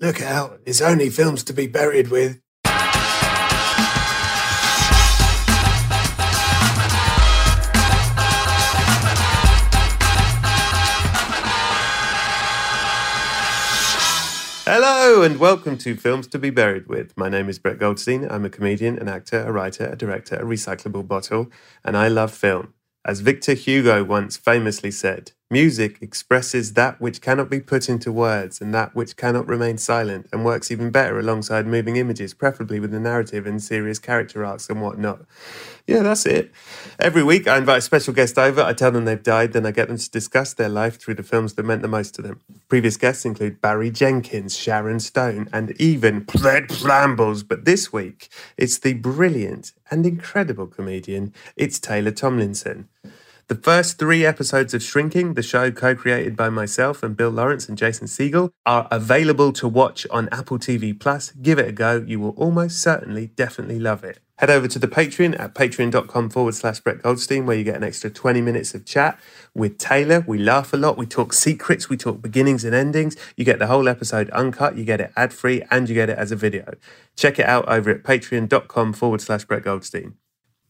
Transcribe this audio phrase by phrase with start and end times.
[0.00, 2.40] Look out, it's only films to be buried with.
[14.66, 17.16] Hello and welcome to Films to be Buried with.
[17.16, 18.28] My name is Brett Goldstein.
[18.28, 21.52] I'm a comedian, an actor, a writer, a director, a recyclable bottle,
[21.84, 22.74] and I love film.
[23.04, 28.60] As Victor Hugo once famously said, music expresses that which cannot be put into words
[28.60, 32.94] and that which cannot remain silent and works even better alongside moving images, preferably with
[32.94, 35.20] a narrative and serious character arcs and whatnot.
[35.86, 36.50] Yeah, that's it.
[36.98, 39.70] Every week I invite a special guest over, I tell them they've died, then I
[39.70, 42.40] get them to discuss their life through the films that meant the most to them.
[42.68, 48.78] Previous guests include Barry Jenkins, Sharon Stone, and even Fred Flambles, but this week it's
[48.78, 52.88] the brilliant and incredible comedian, it's Taylor Tomlinson.
[53.46, 57.68] The first three episodes of Shrinking, the show co created by myself and Bill Lawrence
[57.68, 61.30] and Jason Segel, are available to watch on Apple TV Plus.
[61.32, 62.02] Give it a go.
[62.06, 64.18] You will almost certainly, definitely love it.
[64.38, 67.84] Head over to the Patreon at patreon.com forward slash Brett Goldstein, where you get an
[67.84, 69.20] extra 20 minutes of chat
[69.54, 70.24] with Taylor.
[70.26, 70.96] We laugh a lot.
[70.96, 71.90] We talk secrets.
[71.90, 73.14] We talk beginnings and endings.
[73.36, 74.78] You get the whole episode uncut.
[74.78, 76.76] You get it ad free and you get it as a video.
[77.14, 80.14] Check it out over at patreon.com forward slash Brett Goldstein.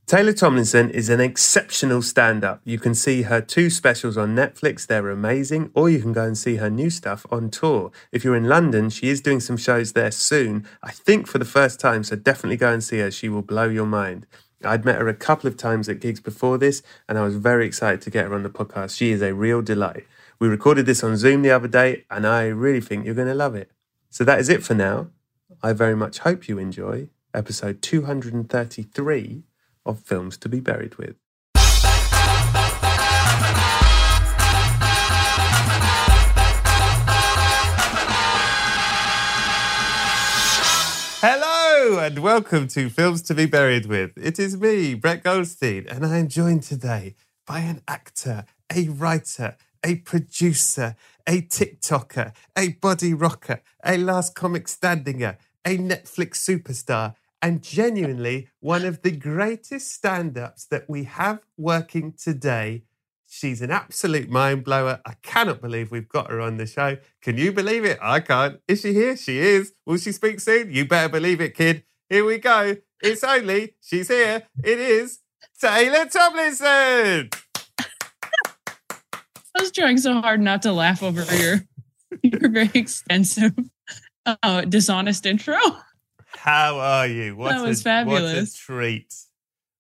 [0.06, 2.60] Taylor Tomlinson is an exceptional stand up.
[2.62, 6.37] You can see her two specials on Netflix, they're amazing, or you can go and
[6.37, 7.91] see her new stuff on tour.
[8.12, 11.47] If you're in London, she is doing some shows there soon, I think for the
[11.47, 13.10] first time, so definitely go and see her.
[13.10, 14.26] She will blow your mind.
[14.62, 17.65] I'd met her a couple of times at gigs before this, and I was very
[17.65, 18.98] excited to get her on the podcast.
[18.98, 20.06] She is a real delight.
[20.38, 23.34] We recorded this on Zoom the other day, and I really think you're going to
[23.34, 23.71] love it.
[24.10, 25.09] So that is it for now.
[25.62, 29.44] I very much hope you enjoy episode 233
[29.87, 31.17] of films to be buried with.
[41.27, 44.12] Hello and welcome to Films to be Buried with.
[44.17, 47.15] It is me, Brett Goldstein, and I am joined today
[47.47, 50.97] by an actor, a writer, a producer,
[51.27, 58.87] a TikToker, a body rocker, a last comic standinger, a Netflix superstar, and genuinely one
[58.87, 62.84] of the greatest stand ups that we have working today.
[63.27, 65.03] She's an absolute mind blower.
[65.05, 66.97] I cannot believe we've got her on the show.
[67.21, 67.99] Can you believe it?
[68.00, 68.60] I can't.
[68.66, 69.15] Is she here?
[69.15, 69.75] She is.
[69.84, 70.72] Will she speak soon?
[70.72, 71.84] You better believe it, kid.
[72.09, 72.77] Here we go.
[73.03, 74.44] It's only, she's here.
[74.62, 75.19] It is
[75.60, 77.28] Taylor Tomlinson.
[77.78, 81.60] I was trying so hard not to laugh over your,
[82.22, 83.53] your very extensive,
[84.25, 85.59] uh, dishonest intro.
[86.44, 87.37] How are you?
[87.37, 88.34] What That was a, fabulous.
[88.34, 89.15] What a treat.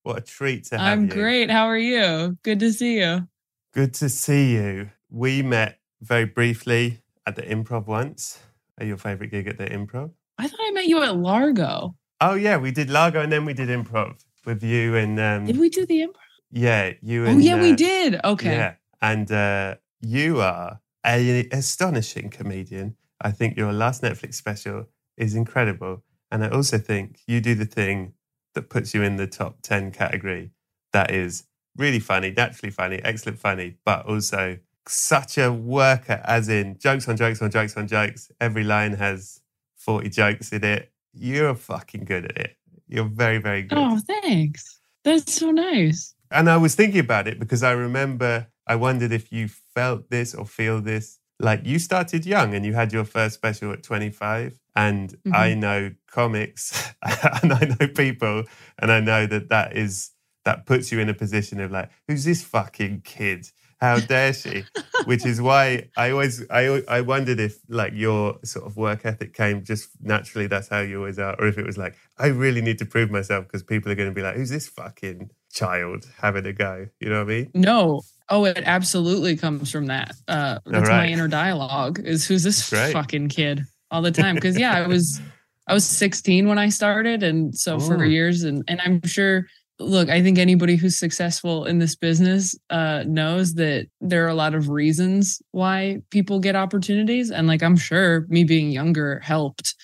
[0.02, 0.92] What a treat to have you.
[0.92, 1.10] I'm you.
[1.10, 1.50] great.
[1.50, 2.38] How are you?
[2.42, 3.28] Good to see you.
[3.74, 4.88] Good to see you.
[5.10, 8.38] We met very briefly at the improv once.
[8.78, 10.12] At your favorite gig at the improv?
[10.38, 11.96] I thought I met you at Largo.
[12.22, 15.58] Oh yeah, we did Largo and then we did improv with you and um Did
[15.58, 16.30] we do the improv?
[16.50, 18.20] yeah, you Oh, and yeah, we uh, did.
[18.24, 18.56] Okay.
[18.56, 18.74] Yeah.
[19.02, 22.96] And uh you are an astonishing comedian.
[23.20, 24.86] I think your last Netflix special
[25.18, 26.02] is incredible.
[26.34, 28.14] And I also think you do the thing
[28.54, 30.50] that puts you in the top 10 category
[30.92, 31.44] that is
[31.76, 34.58] really funny, naturally funny, excellent funny, but also
[34.88, 38.32] such a worker, as in jokes on jokes on jokes on jokes.
[38.40, 39.42] Every line has
[39.76, 40.90] 40 jokes in it.
[41.12, 42.56] You're fucking good at it.
[42.88, 43.78] You're very, very good.
[43.78, 44.80] Oh, thanks.
[45.04, 46.16] That's so nice.
[46.32, 50.34] And I was thinking about it because I remember I wondered if you felt this
[50.34, 51.20] or feel this.
[51.40, 54.58] Like you started young and you had your first special at 25.
[54.76, 55.34] And mm-hmm.
[55.34, 56.92] I know comics
[57.42, 58.44] and I know people,
[58.78, 60.10] and I know that that is
[60.44, 63.46] that puts you in a position of like, who's this fucking kid
[63.80, 64.64] How dare she?
[65.04, 69.34] Which is why I always I I wondered if like your sort of work ethic
[69.34, 70.46] came just naturally.
[70.46, 73.10] That's how you always are, or if it was like I really need to prove
[73.10, 76.86] myself because people are going to be like, "Who's this fucking child having a go?"
[77.00, 77.50] You know what I mean?
[77.54, 78.02] No.
[78.30, 80.12] Oh, it absolutely comes from that.
[80.26, 82.92] Uh, that's my inner dialogue is who's this Great.
[82.92, 84.34] fucking kid all the time?
[84.34, 85.20] Because yeah, I was
[85.66, 88.06] I was 16 when I started, and so for Oh.
[88.06, 89.46] years, and and I'm sure.
[89.80, 94.34] Look, I think anybody who's successful in this business uh, knows that there are a
[94.34, 99.74] lot of reasons why people get opportunities, and like I'm sure me being younger helped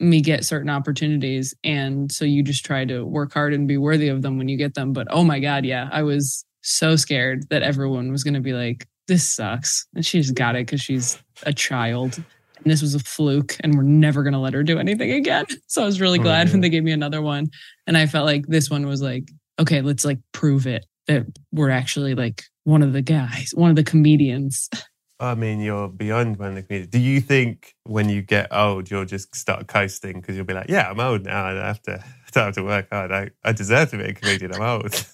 [0.00, 4.08] me get certain opportunities, and so you just try to work hard and be worthy
[4.08, 4.94] of them when you get them.
[4.94, 8.52] But oh my god, yeah, I was so scared that everyone was going to be
[8.52, 12.22] like, "This sucks," and she just got it because she's a child
[12.64, 15.44] and this was a fluke and we're never going to let her do anything again
[15.66, 16.52] so i was really Oh, glad yeah.
[16.54, 17.46] when they gave me another one
[17.86, 21.70] and i felt like this one was like okay let's like prove it that we're
[21.70, 24.68] actually like one of the guys one of the comedians
[25.20, 26.90] I mean, you're beyond one of the comedians.
[26.90, 30.68] Do you think when you get old, you'll just start coasting because you'll be like,
[30.68, 31.46] "Yeah, I'm old now.
[31.46, 33.12] I don't have to, I don't have to work hard.
[33.12, 34.52] I, I deserve to be a comedian.
[34.52, 35.06] I'm old."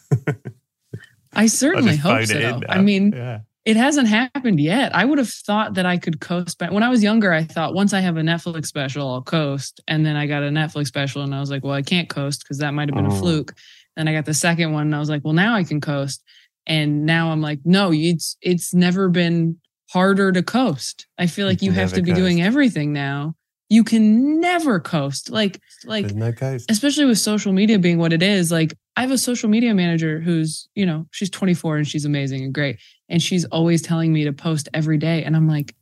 [1.35, 2.61] I certainly hope so.
[2.69, 3.41] i mean yeah.
[3.65, 4.95] it hasn't happened yet.
[4.95, 7.75] I would have thought that i could coast but when i was younger i thought
[7.75, 9.81] once i have a netflix special i'll coast.
[9.89, 12.43] And then i got a netflix special and i was like well i can't coast
[12.43, 13.15] because that might have been Oh.
[13.17, 13.55] a fluke.
[13.97, 16.23] Then i got the second one and i was like well now i can coast.
[16.67, 19.59] And now i'm like no it's it's never been
[19.91, 21.07] harder to coast.
[21.19, 23.35] I feel like can you have to be doing everything now.
[23.69, 25.31] You can never coast.
[25.31, 26.71] Like like no coast.
[26.71, 30.21] especially with social media being what it is like i have a social media manager
[30.21, 32.79] who's you know she's 24 and she's amazing and great.
[33.09, 35.25] And she's always telling me to post every day.
[35.25, 35.75] And i'm like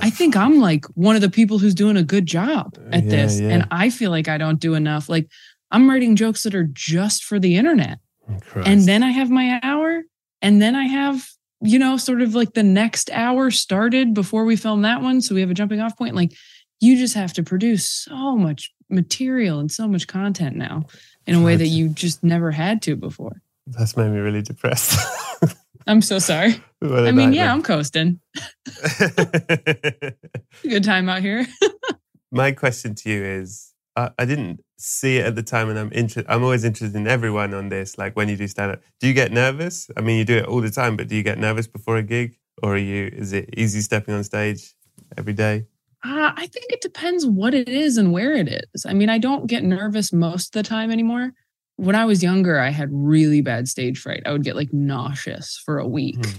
[0.00, 3.10] i think i'm like one of the people who's doing a good job at Yeah,
[3.10, 3.40] this.
[3.40, 3.48] Yeah.
[3.50, 5.08] and i feel like i don't do enough.
[5.08, 5.28] Like
[5.70, 7.98] i'm writing jokes that are just for the internet.
[8.40, 8.68] Christ.
[8.68, 10.02] and then i have my hour.
[10.40, 11.16] And then i have
[11.60, 15.20] you know sort of like the next hour started before we film that one.
[15.20, 16.14] So we have a jumping off point.
[16.16, 16.32] Like
[16.80, 20.84] you just have to produce so much material and so much content now
[21.26, 24.98] in a way that you just never had to before That's made me really depressed.
[25.88, 28.20] i'm so sorry What i mean yeah i'm coasting
[30.62, 31.46] good time out here
[32.34, 35.92] My question to you is: I, I didn't see it at the time, and I'm
[35.92, 36.24] interested.
[36.32, 37.98] I'm always interested in everyone on this.
[37.98, 39.90] Like when you do stand up, do you get nervous?
[39.98, 42.02] I mean, you do it all the time, but do you get nervous before a
[42.02, 43.10] gig, or are you?
[43.12, 44.72] Is it easy stepping on stage
[45.18, 45.66] every day?
[46.04, 48.84] Uh, I think it depends what it is and where it is.
[48.86, 51.32] I mean, I don't get nervous most of the time anymore.
[51.76, 54.22] When I was younger, I had really bad stage fright.
[54.26, 56.16] I would get like nauseous for a week.
[56.24, 56.32] Hmm.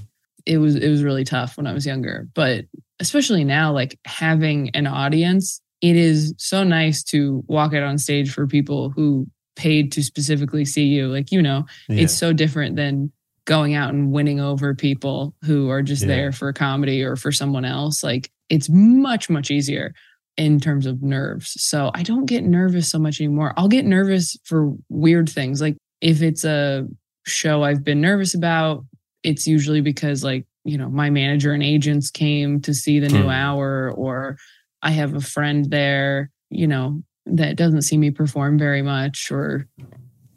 [0.46, 2.66] It was it was really tough when I was younger, but
[3.00, 8.32] especially now, like having an audience, it is so nice to walk out on stage
[8.34, 9.26] for people who
[9.56, 11.08] paid to specifically see you.
[11.08, 12.02] Like you know, Yeah.
[12.04, 13.14] it's so different than
[13.46, 16.08] going out and winning over people who are just Yeah.
[16.10, 19.94] there for comedy or for someone else like it's much much easier
[20.38, 24.38] in terms of nerves so i don't get nervous so much anymore i'll get nervous
[24.46, 26.88] for weird things like if it's a
[27.26, 28.86] show i've been nervous about
[29.24, 33.24] it's usually because like you know my manager and agents came to see the new
[33.24, 33.30] Hmm.
[33.30, 34.38] hour or
[34.82, 39.68] i have a friend there you know that doesn't see me perform very much or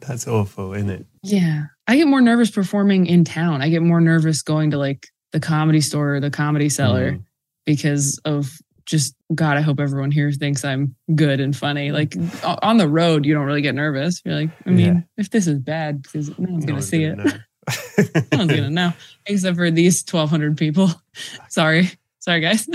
[0.01, 1.07] That's awful, isn't it?
[1.23, 1.65] yeah.
[1.89, 3.63] I get more nervous performing in town.
[3.63, 7.25] I get more nervous going to like the comedy store or the comedy cellar Mm.
[7.65, 8.51] because of
[8.87, 11.91] just God, I hope everyone here thinks I'm good and funny.
[11.93, 12.15] Like
[12.63, 14.23] on the road, you don't really get nervous.
[14.25, 15.01] You're like, I mean, Yeah.
[15.17, 17.41] if this is bad, because no one's No gonna one's see gonna it.
[18.33, 18.93] no one's gonna know,
[19.27, 20.91] except for these 1,200 people.
[21.49, 22.69] Sorry, sorry, guys.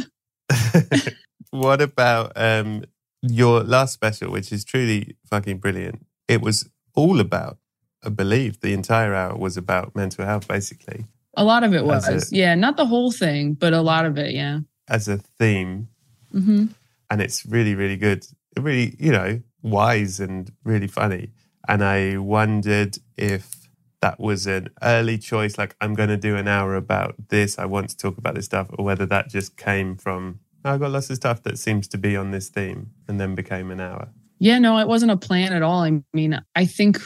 [1.51, 2.83] what about um,
[3.21, 6.05] your last special, which is truly fucking brilliant?
[6.27, 7.57] It was all about,
[8.03, 11.05] I believe, the entire hour was about mental health, basically,
[11.38, 12.36] A lot of it was, it.
[12.36, 14.60] yeah, not the whole thing, but a lot of it, yeah.
[14.89, 15.88] as a theme.
[16.31, 16.65] hmm
[17.10, 18.25] And it's really, really good.
[18.60, 21.31] Really, you know, wise and really funny.
[21.67, 23.70] And I wondered if
[24.01, 27.60] that was an early choice, like, I'm going to do an hour about this.
[27.60, 30.79] I want to talk about this stuff, or whether that just came from, "Oh, I've
[30.79, 33.79] got lots of stuff that seems to be on this theme and then became an
[33.79, 34.10] hour.
[34.39, 35.84] Yeah, no, it wasn't a plan at all.
[35.84, 37.00] I mean, I think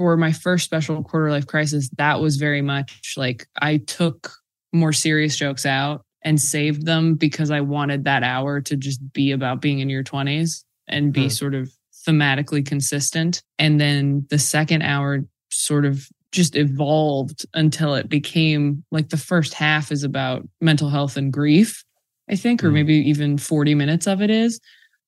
[0.00, 4.32] for my first special quarter life crisis, that was very much like I took
[4.72, 9.30] more serious jokes out and saved them because I wanted that hour to just be
[9.30, 11.28] about being in your 20s and be Hmm.
[11.28, 11.70] sort of
[12.08, 13.42] thematically consistent.
[13.58, 15.18] And then the second hour
[15.50, 21.18] sort of just evolved until it became like the first half is about mental health
[21.18, 21.84] and grief,
[22.30, 22.74] I think, or Hmm.
[22.76, 24.60] maybe even 40 minutes of it is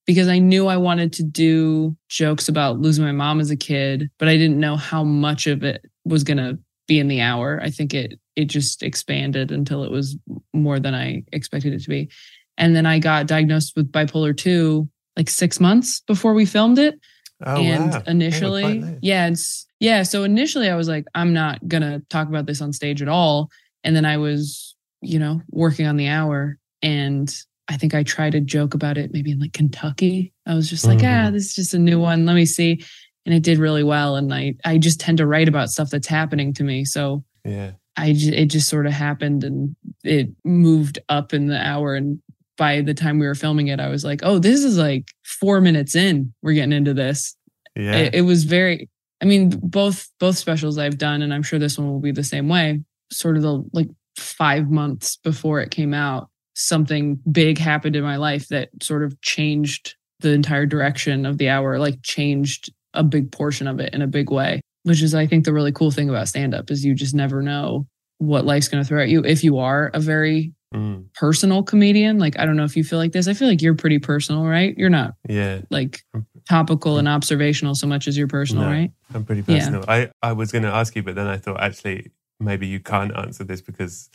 [0.07, 4.11] because I knew I wanted to do jokes about losing my mom as a kid,
[4.19, 7.61] but I didn't know how much of it was going to be in the hour.
[7.63, 10.17] I think it it just expanded until it was
[10.53, 12.11] more than I expected it to be.
[12.57, 16.99] And then I got diagnosed with bipolar 2 like 6 months before we filmed it.
[17.45, 18.03] Oh, and wow.
[18.07, 18.99] Initially, late.
[19.03, 22.61] yeah, it's yeah, so initially I was like I'm not going to talk about this
[22.61, 23.49] on stage at all.
[23.85, 27.35] And then I was, you know, working on the hour and
[27.69, 30.33] I think I tried to joke about it maybe in like Kentucky.
[30.47, 31.29] I was just like, Mhm.
[31.29, 32.27] ah, this is just a new one.
[32.27, 32.83] Let me see.
[33.25, 34.17] And it did really well.
[34.17, 36.85] And I, I just tend to write about stuff that's happening to me.
[36.85, 37.73] So Yeah.
[37.97, 41.95] I, ju- it just sort of happened and it moved up in the hour.
[41.95, 42.21] And
[42.59, 45.61] by the time we were filming it, I was like, oh, this is like four
[45.61, 46.33] minutes in.
[46.43, 47.37] We're getting into this.
[47.77, 47.95] Yeah.
[47.97, 48.89] It, it was very,
[49.21, 52.25] I mean, both, both specials I've done, and I'm sure this one will be the
[52.25, 52.81] same way,
[53.13, 53.89] sort of the like
[54.19, 59.21] five months before it came out, something big happened in my life that sort of
[59.23, 64.03] changed the entire direction of the hour, like changed a big portion of it in
[64.03, 66.85] a big way, which is, I think, the really cool thing about stand up is
[66.85, 67.87] you just never know
[68.19, 72.19] what life's going to throw at you if you are a very Mm, personal comedian.
[72.19, 73.29] Like, I don't know if you feel like this.
[73.29, 74.75] I feel like you're pretty personal, right?
[74.79, 75.61] You're not yeah.
[75.69, 76.01] like
[76.49, 78.71] topical and observational so much as you're personal, No.
[78.71, 78.91] right?
[79.13, 79.59] I'm pretty Yeah.
[79.59, 79.85] personal.
[79.87, 83.15] I, I was going to ask you, but then I thought actually maybe you can't
[83.15, 84.09] answer this because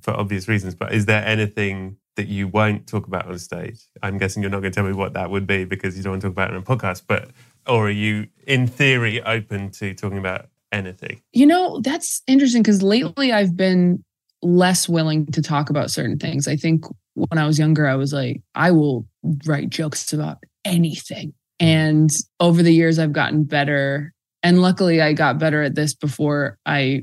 [0.00, 0.74] for obvious reasons.
[0.74, 3.80] But is there anything that you won't talk about on stage?
[4.02, 6.12] I'm guessing you're not going to tell me what that would be because you don't
[6.12, 7.02] want to talk about it on a podcast.
[7.06, 7.30] But
[7.66, 11.20] or are you, in theory, open to talking about anything?
[11.32, 14.04] You know, that's interesting because lately I've been
[14.42, 16.48] less willing to talk about certain things.
[16.48, 19.06] I think when I was younger, I was like, I will
[19.46, 21.34] write jokes about anything.
[21.60, 24.12] And over the years, I've gotten better.
[24.42, 27.02] And luckily, I got better at this before I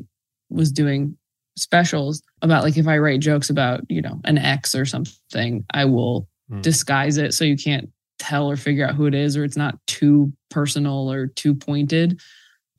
[0.50, 1.18] was doing
[1.58, 5.86] specials about like if I write jokes about, you know, an ex or something, I
[5.86, 6.62] will Hmm.
[6.62, 9.80] disguise it so you can't tell or figure out who it is or it's not
[9.88, 12.20] too personal or too pointed.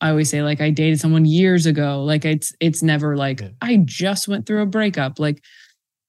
[0.01, 2.05] I always say like I dated someone years ago.
[2.05, 3.49] Like it's it's never like Yeah.
[3.61, 5.19] I just went through a breakup.
[5.19, 5.43] Like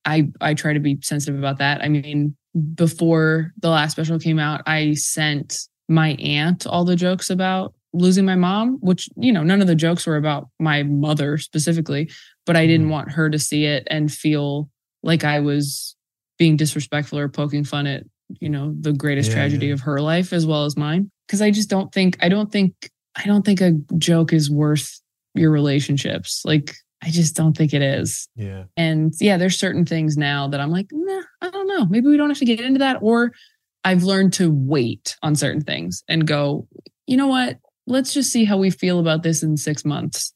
[0.05, 1.83] I I try to be sensitive about that.
[1.83, 2.35] I mean,
[2.75, 5.57] before the last special came out, I sent
[5.89, 9.75] my aunt all the jokes about losing my mom, which you know, none of the
[9.75, 12.09] jokes were about my mother specifically,
[12.45, 12.91] but I didn't Mhm.
[12.91, 14.69] want her to see it and feel
[15.03, 15.95] like I was
[16.37, 18.03] being disrespectful or poking fun at,
[18.39, 19.73] you know, the greatest Yeah, tragedy yeah.
[19.73, 21.09] of her life as well as mine.
[21.27, 22.73] Cause I just don't think I don't think
[23.15, 25.01] I don't think a joke is worth
[25.33, 26.41] your relationships.
[26.45, 28.27] Like I just don't think it is.
[28.35, 28.63] Yeah.
[28.75, 31.85] And yeah, there's certain things now that I'm like, nah, I don't know.
[31.85, 32.97] Maybe we don't have to get into that.
[33.01, 33.33] Or
[33.83, 36.67] I've learned to wait on certain things and go,
[37.05, 37.59] you know what?
[37.87, 40.33] Let's just see how we feel about this in six months.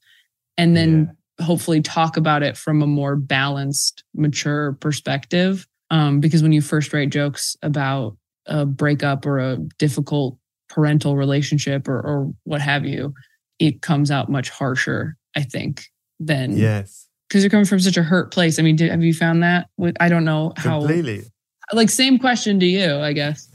[0.57, 5.67] And then hopefully talk about it from a more balanced, mature perspective.
[5.89, 8.15] Um, because when you first write jokes about
[8.45, 10.37] a breakup or a difficult
[10.69, 13.13] parental relationship or, or what have you,
[13.59, 15.83] it comes out much harsher, I think,
[16.19, 17.07] than Yes.
[17.27, 18.57] because you're coming from such a hurt place.
[18.57, 19.67] I mean, do, have you found that?
[19.77, 20.79] With I don't know how.
[20.79, 21.23] Completely.
[21.73, 23.47] Like same question to you, I guess.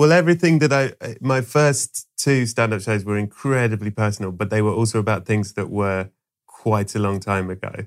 [0.00, 4.48] Well, everything that I, eh, my first two stand up shows were incredibly personal, but
[4.48, 6.08] they were also about things that were
[6.46, 7.84] quite a long time ago.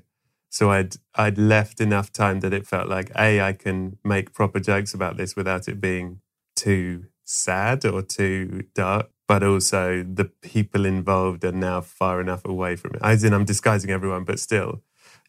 [0.48, 4.60] So I'd, I'd left enough time that it felt like, A, I can make proper
[4.60, 6.20] jokes about this without it being
[6.54, 9.10] too sad or too dark.
[9.26, 13.00] But also, the people involved are now far enough away from it.
[13.02, 14.82] As in, I'm disguising everyone, but still,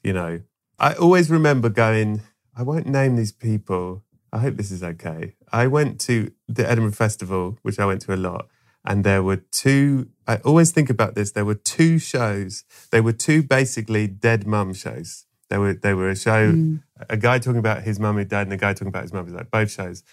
[0.04, 0.42] you know,
[0.78, 2.22] I always remember going,
[2.56, 4.04] I won't name these people.
[4.36, 5.36] I hope this is okay.
[5.54, 6.16] I went to
[6.58, 8.44] the Edinburgh Festival, which I went to a lot,
[8.84, 10.10] and there were two.
[10.28, 11.32] I always think about this.
[11.32, 12.66] There were two shows.
[12.92, 15.26] They were two basically dead mum shows.
[15.50, 16.84] They were they were a show, Mm.
[17.10, 19.26] a guy talking about his mum who died, and a guy talking about his mum.
[19.34, 20.04] Like both shows,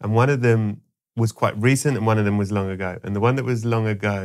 [0.00, 0.62] and one of them
[1.16, 2.98] was quite recent, and one of them was long ago.
[3.02, 4.18] And the one that was long ago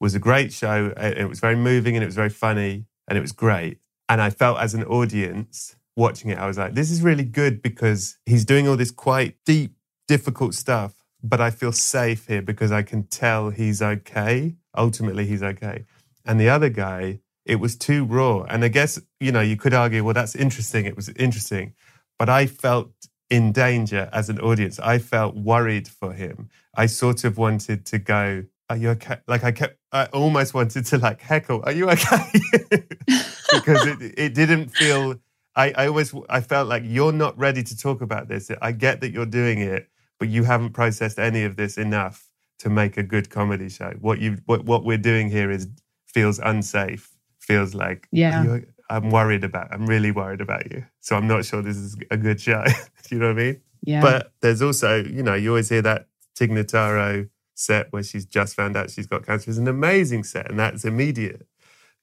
[0.00, 0.92] was a great show.
[0.96, 3.78] It was very moving, and it was very funny, and it was great.
[4.08, 7.62] And I felt as an audience watching it, I was like, this is really good
[7.62, 9.76] because he's doing all this quite deep,
[10.08, 14.56] difficult stuff, but I feel safe here because I can tell he's okay.
[14.76, 15.84] Ultimately, he's okay.
[16.24, 18.42] And the other guy, it was too raw.
[18.42, 20.86] And I guess, you know, you could argue, well, that's interesting.
[20.86, 21.74] It was interesting.
[22.18, 22.90] But I felt
[23.30, 24.78] in danger as an audience.
[24.78, 26.48] I felt worried for him.
[26.76, 29.18] I sort of wanted to go, are you okay?
[29.26, 32.30] Like I kept, I almost wanted to like heckle, are you okay?
[33.52, 35.16] because it, it didn't feel,
[35.56, 38.50] I, I always, I felt like you're not ready to talk about this.
[38.60, 42.70] I get that you're doing it, but you haven't processed any of this enough to
[42.70, 43.92] make a good comedy show.
[44.00, 45.68] What you, what, what we're doing here is
[46.06, 47.10] feels unsafe.
[47.38, 48.58] Feels like, Yeah.
[48.90, 50.84] I'm worried about, I'm really worried about you.
[51.00, 52.64] So I'm not sure this is a good show.
[53.08, 53.60] Do you know what I mean?
[53.82, 54.00] Yeah.
[54.02, 58.54] But there's also, you know, you always hear that Tig Notaro set where she's just
[58.54, 61.46] found out she's got cancer is an amazing set, and that's immediate.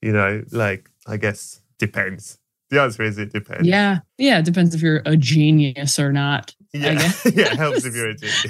[0.01, 2.37] You know, like I guess depends.
[2.71, 3.67] The answer is it depends.
[3.67, 3.99] Yeah.
[4.17, 4.39] Yeah.
[4.39, 6.55] It depends if you're a genius or not.
[6.73, 6.93] Yeah.
[7.25, 7.51] yeah.
[7.51, 8.45] It helps if you're a genius.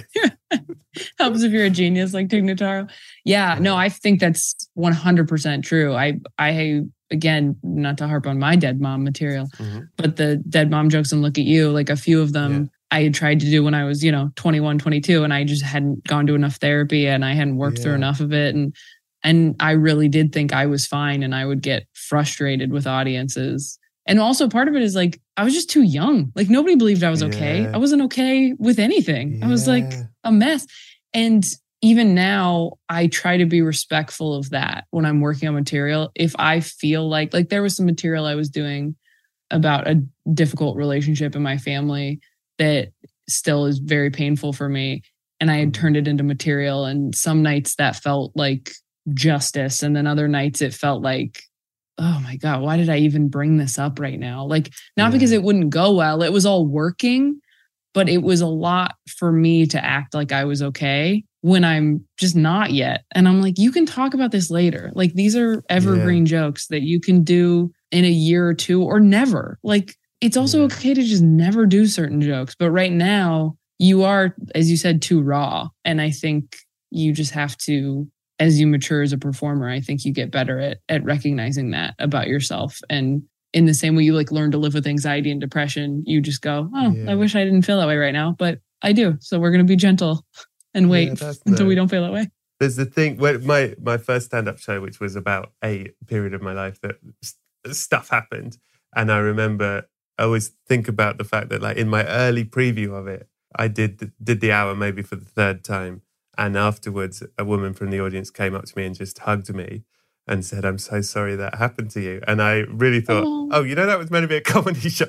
[1.18, 2.90] helps if you're a genius like Tig Notaro.
[3.25, 5.96] Yeah, no, I think that's 100% true.
[5.96, 9.88] I, I, again, not to harp on my dead mom material, Mhm.
[9.98, 13.04] but the dead mom jokes and look at you, like a few of them I
[13.04, 16.04] had tried to do when I was, you know, 21, 22, and I just hadn't
[16.04, 18.54] gone to enough therapy and I hadn't worked through enough of it.
[18.54, 18.75] And,
[19.24, 23.80] and I really did think I was fine and I would get frustrated with audiences.
[24.08, 26.31] And also part of it is like, I was just too young.
[26.36, 27.62] Like nobody believed I was okay.
[27.62, 27.67] Yeah.
[27.74, 29.38] I wasn't okay with anything.
[29.41, 29.93] I was like,
[30.24, 30.65] a mess.
[31.13, 31.46] And
[31.81, 36.12] even now, I try to be respectful of that when I'm working on material.
[36.15, 38.96] If I feel like, like there was some material I was doing
[39.50, 40.03] about a
[40.34, 42.20] difficult relationship in my family
[42.58, 42.89] that
[43.27, 45.01] still is very painful for me.
[45.39, 45.74] And I had Mhm.
[45.74, 46.86] turned it into material.
[46.86, 48.72] And some nights that felt like
[49.13, 49.81] justice.
[49.81, 51.41] And then other nights it felt like,
[51.98, 54.45] oh my God, why did I even bring this up right now?
[54.45, 57.39] Like, not because it wouldn't go well, it was all working
[57.93, 62.05] but it was a lot for me to act like I was okay when I'm
[62.17, 63.03] just not yet.
[63.13, 64.91] And I'm like, you can talk about this later.
[64.93, 69.00] Like these are evergreen jokes that you can do in a year or two or
[69.00, 69.60] never.
[69.63, 70.65] Like it's also Yeah.
[70.65, 72.55] okay to just never do certain jokes.
[72.57, 75.67] But right now, you are, as you said, too raw.
[75.83, 76.57] And I think
[76.91, 78.07] you just have to,
[78.41, 81.93] as you mature as a performer, I think you get better at at recognizing that
[82.00, 83.21] about yourself and
[83.53, 86.41] in the same way you like learn to live with anxiety and depression, you just
[86.41, 87.12] go, Oh, Yeah.
[87.12, 89.17] I wish I didn't feel that way right now, but I do.
[89.19, 90.25] So we're gonna be gentle
[90.74, 92.29] and wait Yeah, that's until we don't feel that way.
[92.60, 96.33] There's the thing when my my first stand up show, which was about a period
[96.33, 96.95] of my life that
[97.71, 98.57] stuff happened,
[98.95, 102.93] and I remember I always think about the fact that like in my early preview
[102.93, 106.01] of it, I did the, did the hour maybe for the third time,
[106.38, 109.84] and afterwards a woman from the audience came up to me and just hugged me
[110.28, 113.50] and said, "I'm so sorry that happened to you," and I really thought, Oh.
[113.52, 115.06] "Oh, you know that was meant to be a comedy show."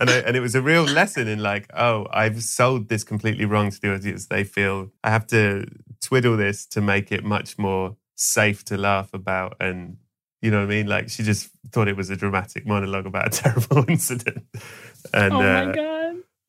[0.00, 3.44] And, I, and it was a real lesson in like, oh, I've sold this completely
[3.44, 4.26] wrong to the audience.
[4.26, 5.66] They feel I have to
[6.02, 9.56] twiddle this to make it much more safe to laugh about.
[9.60, 9.98] And
[10.42, 10.86] you know what I mean?
[10.88, 14.44] Like she just thought it was a dramatic monologue about a terrible incident.
[15.12, 15.93] And, oh my uh, god.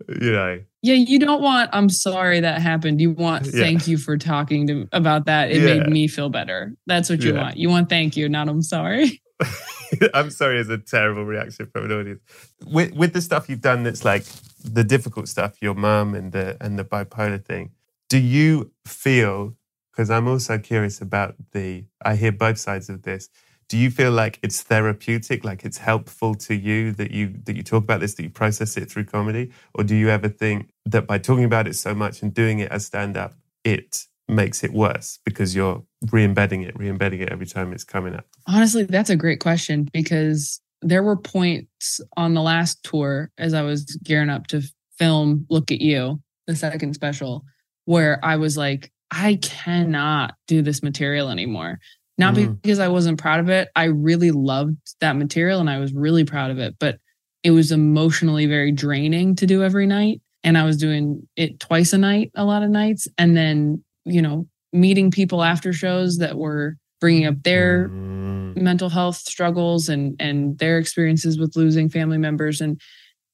[0.09, 3.01] You know, Yeah, you don't want I'm sorry that happened.
[3.01, 3.63] You want Yeah.
[3.63, 5.51] thank you for talking to about that.
[5.51, 5.75] It Yeah.
[5.79, 6.75] made me feel better.
[6.85, 7.41] That's what you Yeah.
[7.41, 7.57] want.
[7.57, 9.21] You want thank you, not I'm sorry.
[10.13, 12.21] I'm sorry is a terrible reaction from an audience.
[12.65, 14.25] With with the stuff you've done that's like
[14.63, 17.71] the difficult stuff, your mum and the and the bipolar thing,
[18.09, 19.55] do you feel
[19.91, 23.29] because I'm also curious about the I hear both sides of this.
[23.67, 27.63] Do you feel like it's therapeutic, like it's helpful to you that you that you
[27.63, 29.51] talk about this, that you process it through comedy?
[29.73, 32.71] Or do you ever think that by talking about it so much and doing it
[32.71, 37.83] as stand-up, it makes it worse because you're re-embedding it, re-embedding it every time it's
[37.83, 38.25] coming up?
[38.47, 43.63] Honestly, that's a great question because there were points on the last tour as I
[43.63, 44.61] was gearing up to
[44.97, 47.43] film Look at You, the second special,
[47.85, 51.79] where I was like, I cannot do this material anymore.
[52.17, 52.61] Not Mm.
[52.61, 53.69] because I wasn't proud of it.
[53.75, 56.97] I really loved that material and I was really proud of it, but
[57.43, 60.21] it was emotionally very draining to do every night.
[60.43, 63.07] And I was doing it twice a night, a lot of nights.
[63.17, 68.55] And then, you know, meeting people after shows that were bringing up their Mm.
[68.61, 72.79] mental health struggles and and their experiences with losing family members and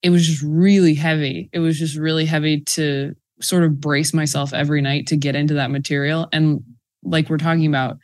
[0.02, 4.52] it was just really heavy it was just really heavy to sort of brace myself
[4.54, 6.62] every night to get into that material and
[7.04, 7.98] like we're talking about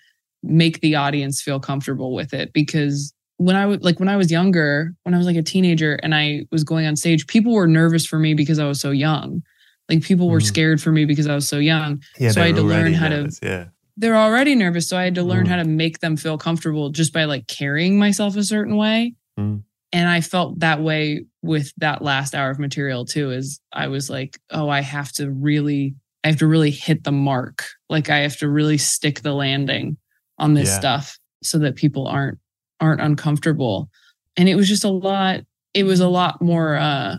[0.47, 4.31] make the audience feel comfortable with it because when I was like when I was
[4.31, 7.67] younger when I was like a teenager and I was going on stage people were
[7.67, 9.43] nervous for me because I was so young
[9.89, 10.45] like people were Mhm.
[10.47, 13.09] scared for me because I was so young Yeah, So I had to learn how
[13.09, 13.65] to- nervous, Yeah.
[13.95, 14.87] they're already nervous.
[14.89, 15.49] So I had to learn Mm.
[15.49, 19.13] how to make them feel comfortable just by like carrying myself a certain way.
[19.39, 19.63] Mm.
[19.93, 24.09] And I felt that way with that last hour of material too, is I was
[24.09, 27.63] like, oh, I have to really, I have to really hit the mark.
[27.89, 29.95] Like I have to really stick the landing
[30.37, 30.79] on this Yeah.
[30.79, 32.37] stuff so that people aren't
[32.79, 33.89] aren't uncomfortable.
[34.35, 35.41] And it was just a lot,
[35.73, 37.17] it was a lot more uh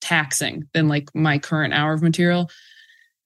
[0.00, 2.50] taxing than like my current hour of material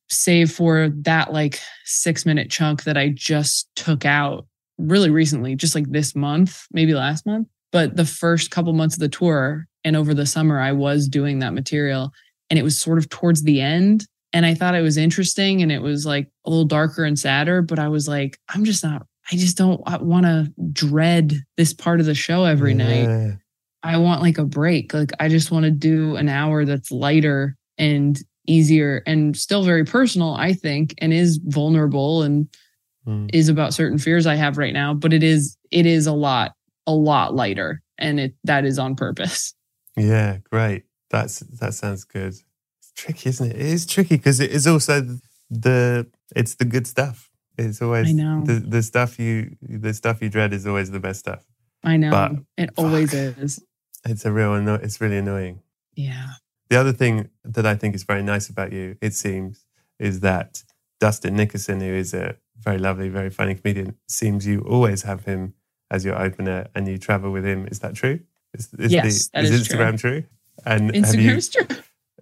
[0.09, 4.47] save for that like six minute chunk that I just took out
[4.79, 7.49] really recently, just like this month, maybe last month.
[7.73, 11.41] But the first couple months of the tour and over the summer, I was doing
[11.41, 12.13] that material
[12.51, 14.07] and it was sort of towards the end.
[14.33, 17.63] And I thought it was interesting and it was like a little darker and sadder,
[17.63, 22.01] but I was like, I'm just not, I just don't want to dread this part
[22.01, 23.09] of the show every night.
[23.09, 23.33] Yeah.
[23.83, 24.95] I want like a break.
[24.95, 29.85] Like I just want to do an hour that's lighter and easier and still very
[29.85, 32.49] personal, I think, and is vulnerable and
[33.07, 33.31] Mm.
[33.33, 34.93] is about certain fears I have right now.
[34.93, 36.55] But it is it is a lot
[36.89, 39.55] a lot lighter and it that is on purpose.
[39.97, 40.83] Yeah, great.
[41.11, 42.35] That's that sounds good.
[42.35, 43.57] It's tricky, isn't it?
[43.57, 47.26] It is tricky because it is also the it's the good stuff.
[47.59, 48.43] It's always I know.
[48.45, 51.45] the the stuff you the stuff you dread is always the best stuff.
[51.85, 52.11] I know.
[52.11, 53.39] But- it always fuck.
[53.39, 53.63] is.
[54.05, 55.61] It's a real anno- it's really annoying.
[55.95, 56.27] Yeah.
[56.69, 59.65] The other thing that I think is very nice about you, it seems,
[59.99, 60.63] is that
[61.01, 65.55] Dustin Nickerson, who is a very lovely, very funny comedian, seems you always have him
[65.91, 67.67] as your opener and you travel with him.
[67.71, 68.21] Is that true?
[68.55, 69.69] Is, is, Yes, that is is.
[69.69, 70.25] Instagram true?
[70.65, 71.67] And have you, true.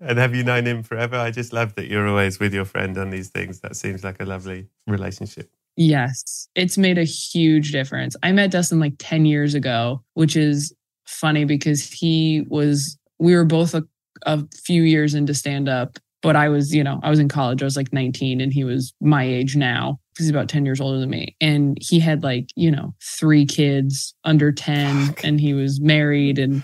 [0.06, 1.16] And have you known him forever?
[1.16, 3.60] I just love that you're always with your friend on these things.
[3.60, 5.50] That seems like a lovely relationship.
[5.76, 8.14] Yes, it's made a huge difference.
[8.22, 10.72] I met Dustin like 10 years ago, which is
[11.06, 13.82] funny because he was, we were both a,
[14.24, 17.60] a few years into stand up, but I was, you know, I was in college.
[17.60, 20.80] I was like 19 and he was my age now because he's about 10 years
[20.80, 21.36] older than me.
[21.40, 25.24] And he had like, you know, three kids under 10 Fuck.
[25.24, 26.62] and he was married and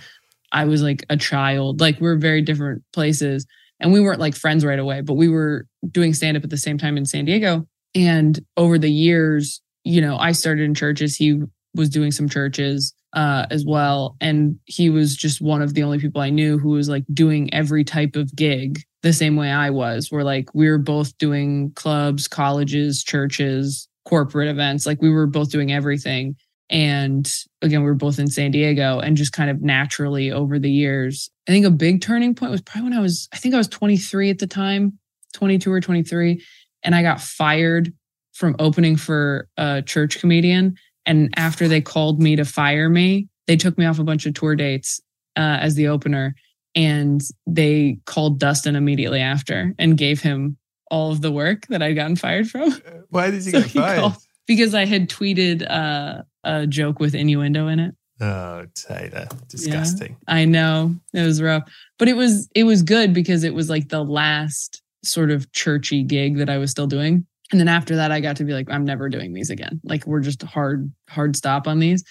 [0.53, 1.81] I was like a child.
[1.81, 3.47] Like we're very different places.
[3.79, 6.59] And we weren't like friends right away, but we were doing stand up at the
[6.59, 7.67] same time in San Diego.
[7.95, 11.17] And over the years, you know, I started in churches.
[11.17, 11.43] He
[11.75, 14.17] was doing some churches uh, as well.
[14.21, 17.53] And he was just one of the only people I knew who was like doing
[17.55, 21.73] every type of gig the same way I was, where like we were both doing
[21.75, 24.87] clubs, colleges, churches, corporate events.
[24.87, 26.37] Like we were both doing everything.
[26.71, 27.31] And
[27.63, 31.29] again, we were both in San Diego and just kind of naturally over the years.
[31.49, 33.69] I think a big turning point was probably when I was, I think I was
[33.69, 34.99] 23 at the time,
[35.35, 36.43] 22 or 23
[36.83, 37.93] and I got fired
[38.33, 40.77] from opening for a church comedian.
[41.07, 44.35] And after they called me to fire me, they took me off a bunch of
[44.35, 45.01] tour dates
[45.37, 46.35] uh, as the opener.
[46.77, 50.57] And they called Dustin immediately after and gave him
[50.91, 52.81] all of the work that I'd gotten fired from
[53.11, 53.99] Why did you So get fired?
[54.01, 57.95] called- because I had tweeted uh, a joke with innuendo in it.
[58.21, 60.17] Oh, Taylor, uh, disgusting.
[60.29, 61.63] I know it was rough,
[61.99, 66.03] but it was it was good because it was like the last sort of churchy
[66.03, 67.27] gig that I was still doing.
[67.51, 69.81] And then after that, I got to be like, I'm never doing these again.
[69.85, 72.05] Like we're just hard hard stop on these.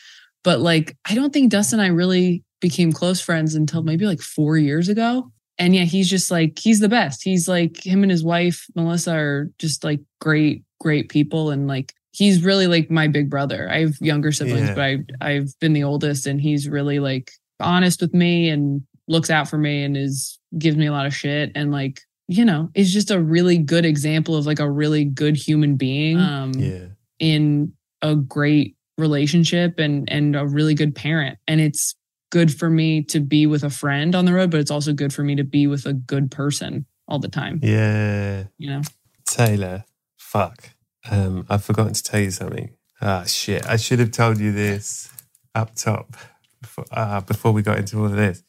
[0.44, 4.22] But like, I don't think Dustin and I really became close friends until maybe like
[4.22, 5.32] four years ago.
[5.58, 7.24] And yeah, he's just like he's the best.
[7.24, 11.94] He's like him and his wife Melissa are just like great, great people, and like
[12.12, 13.70] he's really like my big brother.
[13.72, 14.76] I have younger siblings, Yeah.
[14.76, 19.30] but I I've been the oldest, and he's really like honest with me and looks
[19.30, 22.70] out for me and is gives me a lot of shit and like you know
[22.76, 26.86] is just a really good example of like a really good human being um Yeah.
[27.20, 31.96] in a great relationship and and a really good parent and it's
[32.32, 35.12] good for me to be with a friend on the road but it's also good
[35.14, 38.44] for me to be with a good person all the time Yeah.
[38.58, 38.82] you know
[39.28, 39.84] Taylor,
[40.18, 40.70] fuck.
[41.10, 42.72] Um, I've forgotten to tell you something.
[43.02, 43.66] Ah, shit.
[43.68, 45.10] I should have told you this
[45.56, 46.16] up top
[46.62, 48.44] before, uh, before we got into all of this.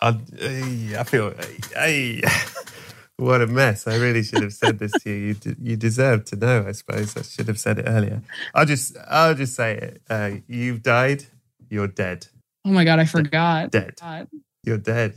[0.00, 0.18] I,
[0.98, 1.34] I feel,
[1.76, 2.20] ay,
[3.16, 3.86] what a mess.
[3.86, 5.36] I really should have said this to you.
[5.44, 7.16] You, you deserve to know, I suppose.
[7.16, 8.22] I should have said it earlier.
[8.54, 10.02] I'll just, I'll just say it.
[10.08, 11.24] Uh, you've died.
[11.70, 12.26] You're dead.
[12.66, 13.94] oh my god i forgot Dead.
[14.00, 14.28] God.
[14.64, 15.14] You're dead.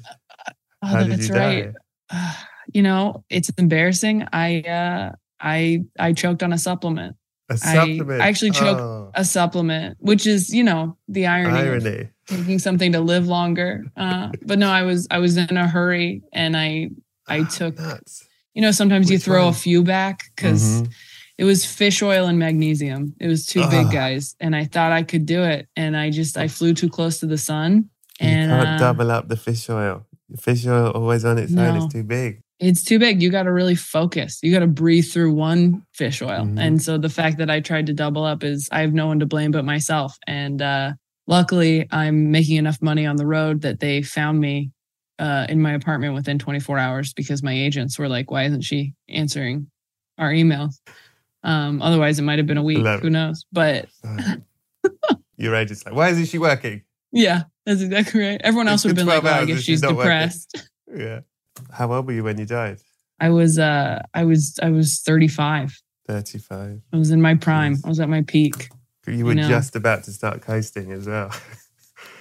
[0.81, 1.73] oh How did that's you right
[2.11, 2.35] die?
[2.73, 7.15] you know it's embarrassing i uh i i choked on a supplement
[7.49, 8.21] A I- supplement.
[8.21, 12.09] I actually choked- Oh, a supplement which is you know the irony, of irony.
[12.27, 13.85] taking something to live longer.
[13.95, 16.89] Uh, but no, I was I was in a hurry and I
[17.27, 18.25] I took Nuts.
[18.53, 19.53] you know sometimes you throw one?
[19.53, 20.91] a few back because Mhm.
[21.37, 23.13] it was fish oil and magnesium.
[23.19, 23.69] It was two Ah.
[23.69, 26.89] big guys, and I thought I could do it, and I just I flew too
[26.89, 30.05] close to the sun, and you can't uh, double up the fish oil.
[30.41, 31.85] Fish oil always on its own No.
[31.85, 32.41] is too big.
[32.59, 33.21] It's too big.
[33.21, 34.39] You got to really focus.
[34.41, 36.45] You got to breathe through one fish oil.
[36.45, 36.59] Mhm.
[36.59, 39.19] And so the fact that I tried to double up is I have no one
[39.19, 40.17] to blame but myself.
[40.25, 40.93] And uh,
[41.27, 44.71] luckily, I'm making enough money on the road that they found me
[45.19, 48.93] uh, in my apartment within 24 hours because my agents were like, "Why isn't she
[49.09, 49.69] answering
[50.17, 50.75] our emails?"
[51.43, 52.85] Um, otherwise, it might have been a week.
[53.01, 53.45] Who knows?
[53.51, 53.87] But
[55.37, 56.81] Your agent's like, why isn't she working?
[57.11, 58.41] yeah, that's exactly right.
[58.43, 61.19] Everyone else would have been like, 12 "Well, I guess she's depressed." Yeah.
[61.71, 62.79] How old were you when you died?
[63.19, 65.75] I was uh, I was I was 35.
[66.07, 66.81] 35.
[66.93, 67.73] I was in my prime.
[67.73, 67.85] Yes.
[67.85, 68.69] I was at my peak.
[69.07, 69.47] You were know.
[69.47, 71.31] just about to start coasting as well.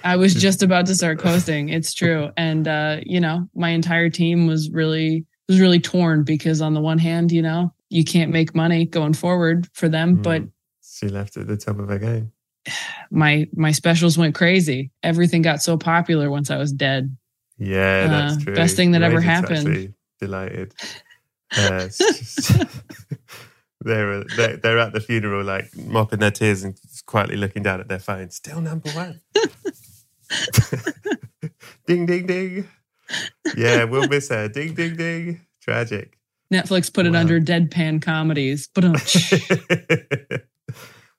[0.03, 1.69] I was just about to start coasting.
[1.69, 2.31] It's true.
[2.37, 6.81] And uh, you know, my entire team was really was really torn because on the
[6.81, 10.51] one hand, you know, you can't make money going forward for them, but Mm.
[10.81, 12.31] she left at the top of her game.
[13.11, 14.91] my my specials went crazy.
[15.03, 17.15] Everything got so popular once I was dead.
[17.57, 18.55] Yeah, that's Uh, true.
[18.55, 19.93] best thing that ever happened.
[20.19, 20.73] Delighted.
[21.57, 22.51] Uh, just-
[23.81, 27.87] they're, they're they're at the funeral, like mopping their tears and quietly looking down at
[27.87, 28.29] their phone.
[28.31, 29.21] Still number one.
[31.87, 32.67] ding, ding, ding.
[33.55, 34.49] Yeah, we'll miss her.
[34.49, 35.41] Ding, ding, ding.
[35.61, 36.17] Tragic.
[36.53, 38.69] Netflix put it under deadpan comedies.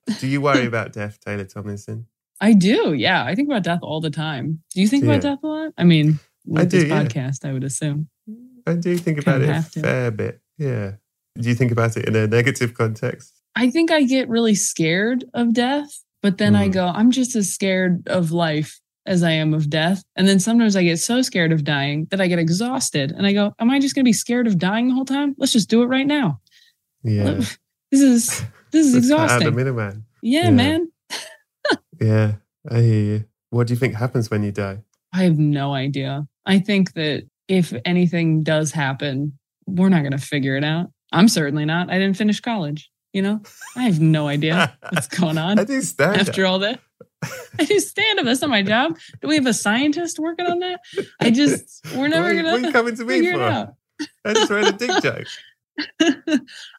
[0.08, 2.06] But Do you worry about death, Taylor Tomlinson?
[2.40, 2.94] I do.
[2.94, 3.24] Yeah.
[3.24, 4.62] I think about death all the time.
[4.74, 5.72] Do you think about death a lot?
[5.76, 7.02] I mean, with I do, this yeah.
[7.04, 8.08] podcast, I would assume.
[8.66, 10.40] I do think about Kinda it a fair bit.
[10.58, 10.92] Yeah.
[11.38, 13.34] Do you think about it in a negative context?
[13.54, 16.72] I think I get really scared of death, but then I Mm.
[16.72, 20.02] go, I'm just as scared of life as I am of death.
[20.16, 23.32] And then sometimes I get so scared of dying that I get exhausted and I
[23.32, 25.34] go, Am I just going to be scared of dying the whole time?
[25.38, 26.40] Let's just do it right now.
[27.04, 27.40] Yeah.
[27.90, 29.54] This is this is Let's cut out exhausting.
[29.56, 30.04] middleman.
[30.22, 30.50] Yeah, Yeah.
[30.50, 30.88] man.
[32.00, 32.32] Yeah.
[32.70, 33.24] I hear you.
[33.50, 34.78] What do you think happens when you die?
[35.12, 36.28] I have no idea.
[36.48, 40.86] I think that if anything does happen, we're not going to figure it out.
[41.12, 41.90] I'm certainly not.
[41.90, 42.90] I didn't finish college.
[43.12, 43.40] You know,
[43.76, 46.80] I have no idea what's going on I do stand after all that.
[47.58, 48.26] I do stand up.
[48.26, 48.98] That's not my job.
[49.22, 50.80] Do we have a scientist working on that?
[51.20, 53.74] I just, we're never what, are you- going what are you coming to me for?
[54.26, 55.26] I just read a dick joke.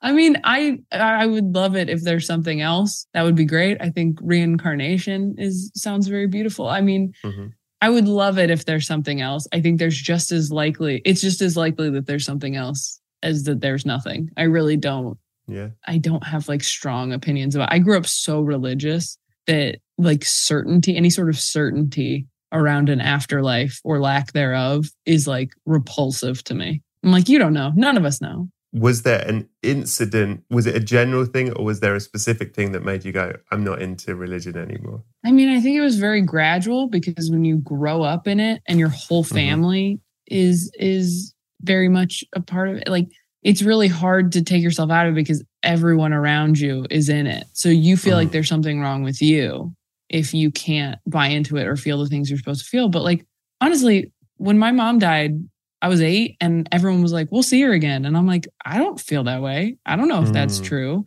[0.02, 3.08] I mean, I I would love it if there's something else.
[3.14, 3.78] That would be great.
[3.82, 6.68] I think reincarnation is sounds very beautiful.
[6.68, 7.54] I mean, Mhm.
[7.82, 9.48] I would love it if there's something else.
[9.54, 11.02] I think there's just as likely.
[11.06, 14.30] It's just as likely that there's something else as that there's nothing.
[14.38, 15.18] I really don't.
[15.48, 15.70] Yeah.
[15.88, 17.72] I don't have like strong opinions about.
[17.72, 23.80] I grew up so religious that like certainty, any sort of certainty around an afterlife
[23.84, 26.82] or lack thereof is like repulsive to me.
[27.04, 27.72] I'm like, you don't know.
[27.76, 28.50] None of us know.
[28.72, 30.44] Was there an incident?
[30.52, 33.34] Was it a general thing or was there a specific thing that made you go,
[33.52, 35.04] I'm not into religion anymore?
[35.26, 38.62] I mean, I think it was very gradual because when you grow up in it
[38.68, 39.34] and your whole Mhm.
[39.34, 43.08] family is is very much a part of it, like
[43.42, 47.26] it's really hard to take yourself out of it because everyone around you is in
[47.26, 47.46] it.
[47.54, 48.32] So you feel like Mhm.
[48.34, 49.74] there's something wrong with you
[50.10, 52.88] if you can't buy into it or feel the things you're supposed to feel.
[52.90, 53.26] But like
[53.62, 55.34] honestly, when my mom died,
[55.82, 58.06] I was eight and everyone was like, We'll see her again.
[58.06, 59.78] And I'm like, I don't feel that way.
[59.86, 60.64] I don't know if that's Mm.
[60.64, 61.06] true.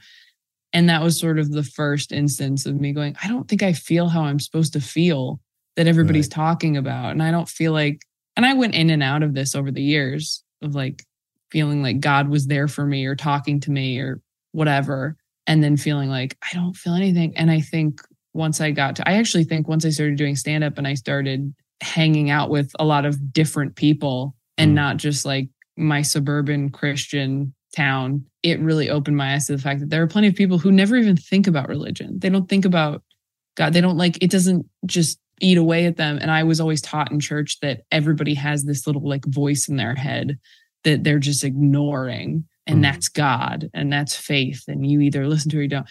[0.72, 3.74] And that was sort of the first instance of me going, I don't think I
[3.74, 5.40] feel how I'm supposed to feel
[5.76, 6.32] that everybody's Right.
[6.32, 7.12] talking about.
[7.12, 8.02] And I don't feel like,
[8.36, 11.04] and I went in and out of this over the years of like
[11.50, 15.16] feeling like God was there for me or talking to me or whatever.
[15.46, 17.36] And then feeling like I don't feel anything.
[17.36, 18.00] And I think
[18.32, 20.94] once I got to, I actually think once I started doing stand up and I
[20.94, 24.74] started hanging out with a lot of different people and Mm.
[24.74, 29.80] not just like my suburban Christian town, it really opened my eyes to the fact
[29.80, 32.18] that there are plenty of people who never even think about religion.
[32.18, 33.02] They don't think about
[33.56, 33.72] God.
[33.72, 36.18] They don't like it doesn't just eat away at them.
[36.20, 39.76] And I was always taught in church that everybody has this little like voice in
[39.76, 40.38] their head
[40.84, 42.44] that they're just ignoring.
[42.66, 42.82] And Mm.
[42.82, 44.64] that's God and that's faith.
[44.68, 45.86] And you either listen to it or you don't.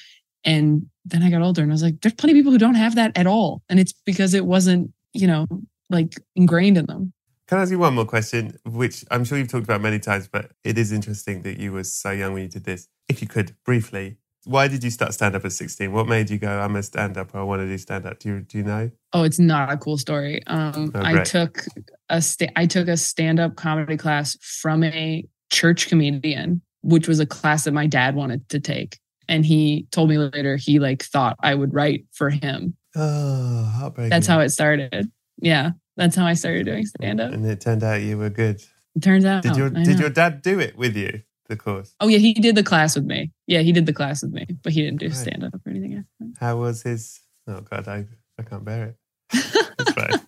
[0.45, 2.75] And then I got older and I was like, there's plenty of people who don't
[2.75, 3.61] have that at all.
[3.69, 5.45] And it's because it wasn't, you know,
[5.89, 7.13] like ingrained in them.
[7.51, 10.25] Can I ask you one more question, which I'm sure you've talked about many times,
[10.25, 12.87] but it is interesting that you were so young when you did this.
[13.09, 15.91] If you could briefly, why did you start stand up at 16?
[15.91, 18.19] What made you go, I'm a stand up, I want to do stand up?
[18.19, 18.89] Do you, do you know?
[19.11, 20.41] Oh, it's not a cool story.
[20.47, 21.65] Um, Oh, I took
[22.07, 27.19] a sta- I took a stand up comedy class from a church comedian, which was
[27.19, 31.03] a class that my dad wanted to take, and he told me later he like
[31.03, 32.77] thought I would write for him.
[32.95, 34.09] Oh, heartbreaking.
[34.09, 35.11] That's how it started.
[35.41, 37.31] Yeah, that's how I started doing stand up.
[37.31, 38.61] And it turned out you were good.
[38.95, 39.43] It turns out.
[39.43, 40.01] Did oh, your I did know.
[40.01, 41.95] your dad do it with you, the course?
[41.99, 43.31] Oh yeah, he did the class with me.
[43.47, 45.15] Yeah, he did the class with me, but he didn't do Right.
[45.15, 45.93] stand up or anything.
[45.95, 46.45] after.
[46.45, 47.19] How was his?
[47.47, 48.05] Oh God, I,
[48.39, 48.97] I can't bear it.
[49.79, 50.21] It's fine.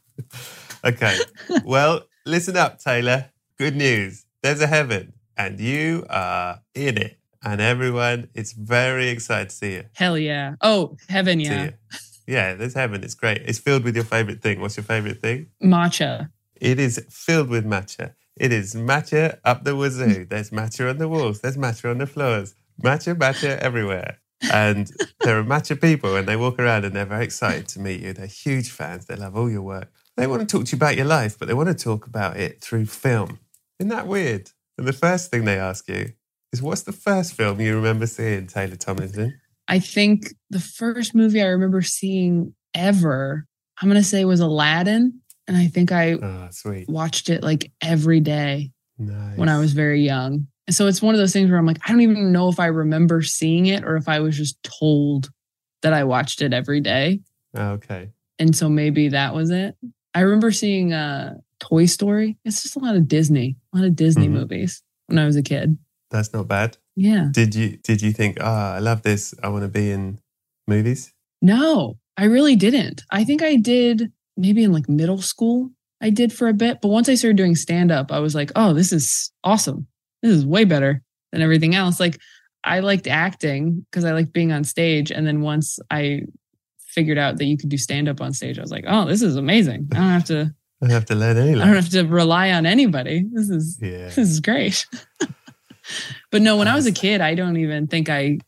[0.93, 1.17] okay.
[1.63, 3.30] Well, listen up, Taylor.
[3.58, 4.26] Good news.
[4.41, 7.17] There's a heaven, and you are in it.
[7.45, 9.84] And everyone is very excited to see you.
[9.93, 10.56] Hell yeah!
[10.62, 11.71] Oh heaven See yeah!
[12.27, 13.03] Yeah, there's heaven.
[13.03, 13.41] It's great.
[13.45, 14.62] It's filled with your favorite thing.
[14.62, 15.47] What's your favorite thing?
[15.62, 16.29] Matcha.
[16.55, 18.13] It is filled with matcha.
[18.38, 20.25] It is matcha up the wazoo.
[20.29, 21.41] There's matcha on the walls.
[21.41, 22.55] There's matcha on the floors.
[22.81, 24.19] Matcha, matcha everywhere.
[24.51, 28.01] And there are matcha people, and they walk around and they're very excited to meet
[28.01, 28.13] you.
[28.13, 29.05] They're huge fans.
[29.05, 29.91] They love all your work.
[30.17, 32.38] They want to talk to you about your life, but they want to talk about
[32.38, 33.39] it through film.
[33.79, 34.51] Isn't that weird?
[34.77, 36.13] And the first thing they ask you
[36.51, 41.41] is, "What's the first film you remember seeing, Taylor Tomlinson?" I think the first movie
[41.41, 43.45] I remember seeing ever,
[43.82, 45.19] I'm going to say was Aladdin.
[45.47, 46.88] And I think I Oh, sweet.
[46.89, 49.38] watched it like every day Nice.
[49.38, 50.47] when I was very young.
[50.67, 52.60] And so it's one of those things where I'm like, I don't even know if
[52.60, 55.30] I remember seeing it or if I was just told
[55.82, 57.19] that I watched it every day.
[57.56, 58.10] okay.
[58.39, 59.76] And so maybe that was it.
[60.13, 62.38] I remember seeing uh, Toy Story.
[62.45, 64.32] It's just a lot of Disney, a lot of Disney Mhm.
[64.32, 65.78] movies when I was a kid.
[66.10, 66.78] That's not bad.
[66.95, 67.29] Yeah.
[67.32, 69.34] Did you did you think, ah, I love this.
[69.41, 70.19] I want to be in
[70.67, 71.12] movies?
[71.41, 73.03] No, I really didn't.
[73.12, 75.71] I think I did maybe in like middle school.
[76.01, 78.51] I did for a bit, but once I started doing stand up, I was like,
[78.56, 79.88] "Oh, this is awesome.
[80.21, 81.01] This is way better
[81.32, 82.19] than everything else." Like
[82.63, 86.21] I liked acting because I liked being on stage, and then once I
[86.89, 89.21] figured out that you could do stand up on stage, I was like, "Oh, this
[89.21, 89.88] is amazing.
[89.93, 91.60] I don't have to I don't have to learn any.
[91.60, 93.25] I don't have to rely on anybody.
[93.32, 94.06] This is Yeah.
[94.10, 94.86] this is great."
[96.32, 98.39] but no, when I was a kid, I don't even think I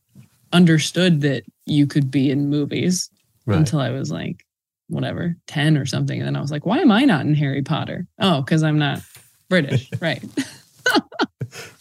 [0.53, 3.09] understood that you could be in movies
[3.47, 3.57] Right.
[3.57, 4.43] until I was like
[4.87, 6.19] whatever, 10 or something.
[6.19, 8.07] And then I was like, why am I not in Harry Potter?
[8.19, 9.01] Oh, because I'm not
[9.49, 9.89] British.
[10.01, 10.23] right.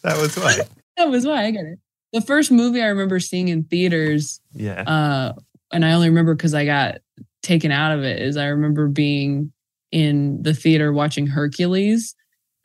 [0.02, 0.58] That was why.
[0.96, 1.78] that was why I get it.
[2.12, 4.82] The first movie I remember seeing in theaters, Yeah.
[4.82, 5.32] uh,
[5.72, 6.98] and I only remember because I got
[7.42, 9.52] taken out of it, is I remember being
[9.90, 12.14] in the theater watching Hercules.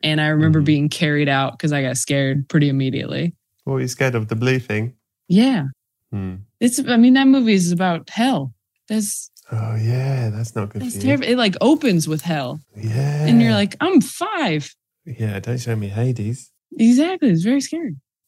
[0.02, 0.64] And I remember Mhm.
[0.66, 3.34] being carried out because I got scared pretty immediately.
[3.64, 4.28] what were you scared of?
[4.28, 4.94] The blue thing?
[5.28, 5.64] Yeah.
[6.10, 6.36] Hmm.
[6.60, 8.54] It's, I mean, that movie is about hell.
[8.88, 10.30] That's, Oh, yeah.
[10.30, 11.24] That's not good that's terrible.
[11.26, 12.60] It like opens with hell.
[12.76, 13.26] Yeah.
[13.26, 14.74] And you're like, I'm five.
[15.04, 16.50] yeah, don't show me Hades.
[16.78, 17.30] Exactly.
[17.30, 17.96] It's very scary.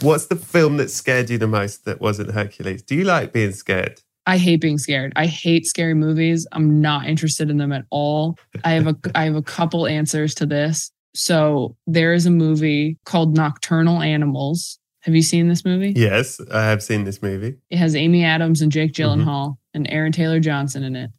[0.00, 2.82] what's the film that scared you the most that wasn't Hercules?
[2.82, 4.00] Do you like being scared?
[4.26, 5.12] I hate being scared.
[5.16, 6.46] I hate scary movies.
[6.52, 8.38] I'm not interested in them at all.
[8.64, 10.92] I have a I have a couple answers to this.
[11.14, 14.78] So there is a movie called Nocturnal Animals.
[15.00, 15.92] Have you seen this movie?
[15.96, 17.56] Yes, I have seen this movie.
[17.70, 19.24] It has Amy Adams and Jake Mhm.
[19.24, 21.10] Gyllenhaal and Aaron Taylor Johnson in it.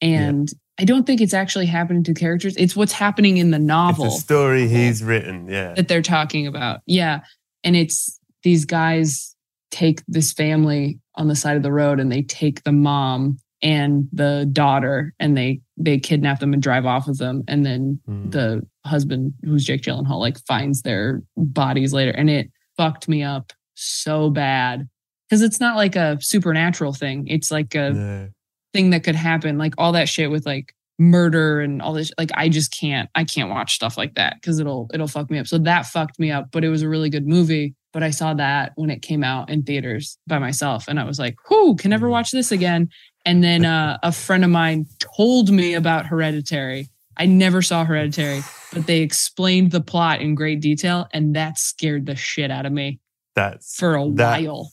[0.00, 2.56] And I don't think it's actually happening to characters.
[2.56, 5.48] It's what's happening in the novel It's a story he's written.
[5.48, 5.74] Yeah.
[5.74, 6.80] that they're talking about.
[6.86, 7.22] Yeah.
[7.64, 9.34] And it's these guys
[9.70, 14.08] take this family on the side of the road and they take the mom and
[14.12, 17.42] the daughter and they they kidnap them and drive off with them.
[17.48, 18.30] And then Hmm.
[18.30, 22.10] the husband, who's Jake Gyllenhaal, like finds their bodies later.
[22.10, 24.88] And it fucked me up so bad.
[25.28, 27.26] Because it's not like a supernatural thing.
[27.28, 28.28] It's like a No.
[28.74, 32.30] thing that could happen like all that shit with like murder and all this like
[32.34, 35.46] i just can't i can't watch stuff like that because it'll it'll fuck me up
[35.46, 38.32] so that fucked me up but it was a really good movie but i saw
[38.34, 41.90] that when it came out in theaters by myself and i was like whoo can
[41.90, 42.88] never watch this again
[43.24, 44.86] and then uh, a friend of mine
[45.16, 48.40] told me about hereditary i never saw hereditary
[48.72, 52.72] but they explained the plot in great detail and that scared the shit out of
[52.72, 53.00] me
[53.34, 54.70] That's for a that while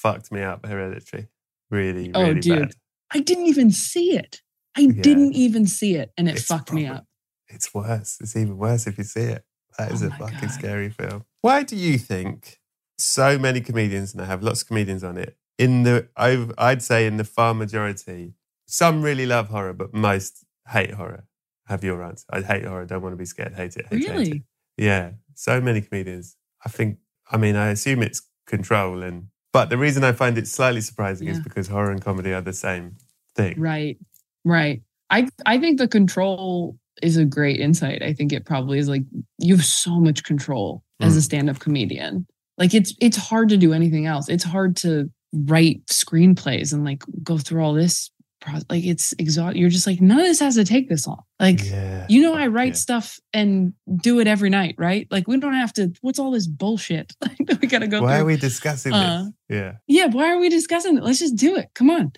[0.00, 1.26] Fucked me up, Hereditary.
[1.70, 2.58] Really, really Oh, dude.
[2.60, 2.72] bad.
[3.12, 4.40] i didn't even see it
[4.80, 5.02] i Yeah.
[5.02, 7.04] didn't even see it and it It's fucked me up
[7.48, 8.10] It's worse.
[8.20, 9.42] It's even worse if you see it.
[9.78, 10.58] That oh is Oh a fucking God.
[10.58, 11.24] scary film.
[11.42, 12.58] Why do you think
[12.98, 16.82] so many comedians, and I have lots of comedians on it, in the I've, I'd
[16.90, 18.34] say in the far majority,
[18.66, 21.24] some really love horror, but most hate horror.
[21.66, 22.26] Have your answer.
[22.30, 22.84] I hate horror.
[22.86, 23.54] Don't want to be scared.
[23.54, 23.86] Hate it.
[23.90, 24.12] Hate it, hate it.
[24.12, 24.44] Really?
[24.76, 25.12] Yeah.
[25.34, 26.36] So many comedians.
[26.64, 26.98] I think.
[27.32, 31.26] I mean, I assume it's control, and but the reason I find it slightly surprising
[31.28, 32.96] is because horror and comedy are the same
[33.34, 33.54] thing.
[33.58, 33.96] Right.
[34.44, 34.82] Right.
[35.10, 38.02] I I think the control is a great insight.
[38.02, 39.02] I think it probably is like
[39.38, 41.24] you have so much control as a Mm.
[41.24, 42.26] stand-up comedian.
[42.58, 44.28] Like it's it's hard to do anything else.
[44.28, 48.10] It's hard to write screenplays and like go through all this
[48.40, 51.22] pro- like it's exhaust you're just like none of this has to take this long.
[51.38, 52.06] Like Yeah.
[52.08, 52.84] you know I write yeah.
[52.86, 53.72] stuff and
[54.02, 55.06] do it every night, right?
[55.10, 58.16] Like we don't have to what's all this bullshit that we got to go Why
[58.16, 58.22] through?
[58.22, 59.58] are we discussing Uh, this?
[59.58, 59.72] Yeah.
[59.86, 61.02] yeah, why are we discussing it?
[61.04, 61.68] Let's just do it.
[61.74, 62.12] Come on.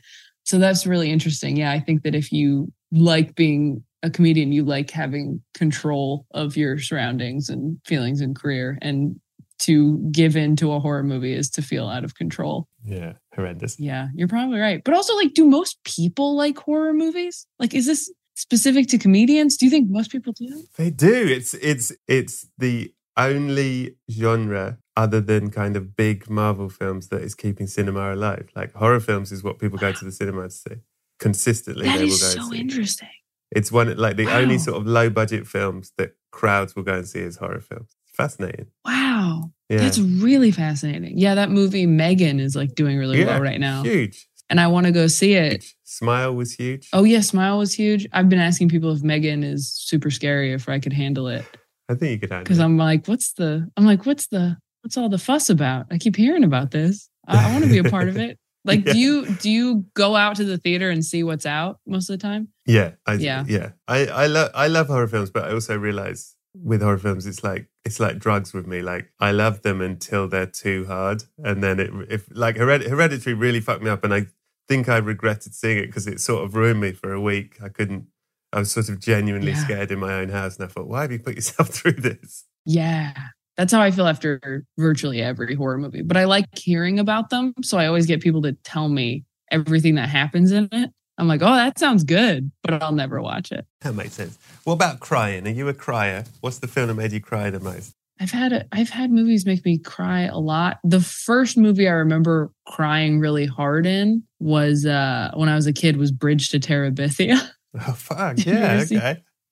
[0.44, 1.56] So that's really interesting.
[1.56, 6.56] Yeah, I think that if you like being a comedian, you like having control of
[6.56, 8.78] your surroundings and feelings and career.
[8.82, 9.20] And
[9.60, 12.68] to give in to a horror movie is to feel out of control.
[12.84, 13.12] Yeah.
[13.34, 13.78] Horrendous.
[13.78, 14.82] Yeah, you're probably right.
[14.84, 17.46] But also, like, do most people like horror movies?
[17.58, 19.56] Like, is this specific to comedians?
[19.56, 20.64] Do you think most people do?
[20.76, 21.26] They do.
[21.28, 27.34] It's it's it's the only genre other than kind of big Marvel films that is
[27.34, 28.48] keeping cinema alive.
[28.54, 30.74] Like horror films is what people go to the cinema to see
[31.18, 31.86] consistently.
[31.86, 33.08] That they will go so interesting.
[33.50, 37.08] It's one like the only sort of low budget films that crowds will go and
[37.08, 37.96] see is horror films.
[38.06, 38.66] Fascinating.
[38.84, 39.50] Wow.
[39.68, 39.78] Yeah.
[39.78, 41.18] That's really fascinating.
[41.18, 43.82] Yeah, that movie Megan is like doing really Yeah, well right now.
[43.82, 44.28] Huge.
[44.50, 45.62] And I want to go see it.
[45.62, 45.76] huge.
[45.84, 46.88] Smile was huge.
[46.92, 48.06] Oh yeah, Smile was huge.
[48.12, 51.44] I've been asking people if Megan is super scary if I could handle it.
[51.92, 52.58] I think you could handle Because.
[52.58, 55.86] I'm like, what's the I'm like, what's the what's all the fuss about?
[55.90, 57.08] I keep hearing about this.
[57.28, 58.38] I, I want to be a part of it.
[58.64, 58.92] Like, Yeah.
[58.92, 62.16] do you do you go out to the theater and see what's out most of
[62.16, 62.46] the time?
[62.64, 63.44] Yeah, I, Yeah.
[63.48, 63.70] yeah.
[63.88, 67.42] I, I love I love horror films, but I also realize with horror films, it's
[67.42, 68.80] like it's like drugs with me.
[68.80, 73.34] Like I love them until they're too hard, and then it if like Hered- Hereditary
[73.34, 74.26] really fucked me up, and I
[74.68, 77.56] think I regretted seeing it because it sort of ruined me for a week.
[77.60, 78.06] I couldn't.
[78.52, 79.64] I was sort of genuinely Yeah.
[79.64, 82.44] scared in my own house, and I thought, why have you put yourself through this?
[82.64, 83.12] Yeah.
[83.56, 86.02] That's how I feel after virtually every horror movie.
[86.02, 87.52] But I like hearing about them.
[87.62, 90.90] So I always get people to tell me everything that happens in it.
[91.18, 93.66] I'm like, oh, that sounds good, but I'll never watch it.
[93.82, 94.38] That makes sense.
[94.64, 95.46] What about crying?
[95.46, 96.24] Are you a crier?
[96.40, 97.92] What's the film that made you cry the most?
[98.18, 100.78] I've had a, I've had movies make me cry a lot.
[100.84, 105.72] The first movie I remember crying really hard in was uh when I was a
[105.72, 107.38] kid was Bridge to Terabithia.
[107.74, 108.36] Oh fuck!
[108.46, 108.84] Yeah, okay.
[108.86, 108.94] See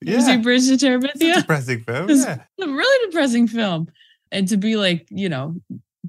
[0.01, 1.35] Yeah, Bridge to it's a Terabithia?
[1.35, 2.09] depressing film.
[2.09, 2.43] It's Yeah.
[2.61, 3.87] a really depressing film.
[4.31, 5.55] And to be like, you know,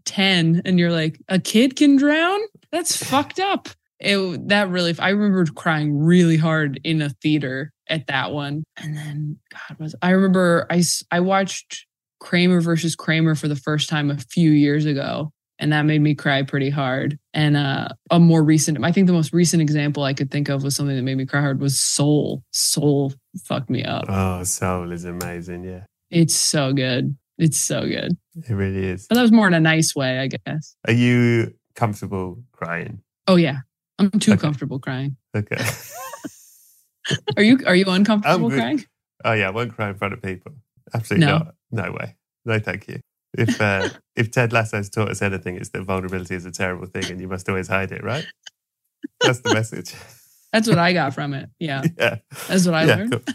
[0.05, 2.41] 10 and you're like, a kid can drown?
[2.71, 3.69] That's fucked up.
[4.01, 8.65] It that really I remember crying really hard in a theater at that one.
[8.77, 11.87] And then God was I remember I I watched
[12.19, 15.33] Kramer versus Kramer for the first time a few years ago.
[15.63, 17.19] And that made me cry pretty hard.
[17.33, 20.65] And uh, a more recent, I think the most recent example I could think of
[20.65, 22.43] was something that made me cry hard was Soul.
[22.51, 24.07] Soul fucked me up.
[24.09, 25.63] Oh, Soul is amazing.
[25.65, 27.17] Yeah, It's so good.
[27.39, 28.17] It's so good.
[28.35, 29.07] it really is.
[29.09, 30.75] But that was more in a nice way, I guess.
[30.87, 33.01] Are you comfortable crying?
[33.29, 33.59] Oh yeah.
[34.01, 34.41] I'm too Okay.
[34.41, 35.17] comfortable crying.
[35.35, 35.57] Okay.
[37.37, 38.85] Are you are you uncomfortable crying?
[39.25, 40.53] oh yeah, I won't cry in front of people.
[40.95, 41.39] Absolutely No.
[41.39, 41.55] not.
[41.71, 42.17] No way.
[42.45, 43.01] No, thank you.
[43.35, 47.05] If uh, if Ted Lasso's taught us anything, it's that vulnerability is a terrible thing,
[47.11, 48.03] and you must always hide it.
[48.05, 48.26] Right?
[49.20, 49.95] That's the message.
[50.53, 51.49] That's what I got from it.
[51.59, 51.83] Yeah.
[51.99, 52.16] yeah.
[52.49, 52.97] That's what I yeah.
[52.97, 53.11] learned.
[53.12, 53.35] Cool.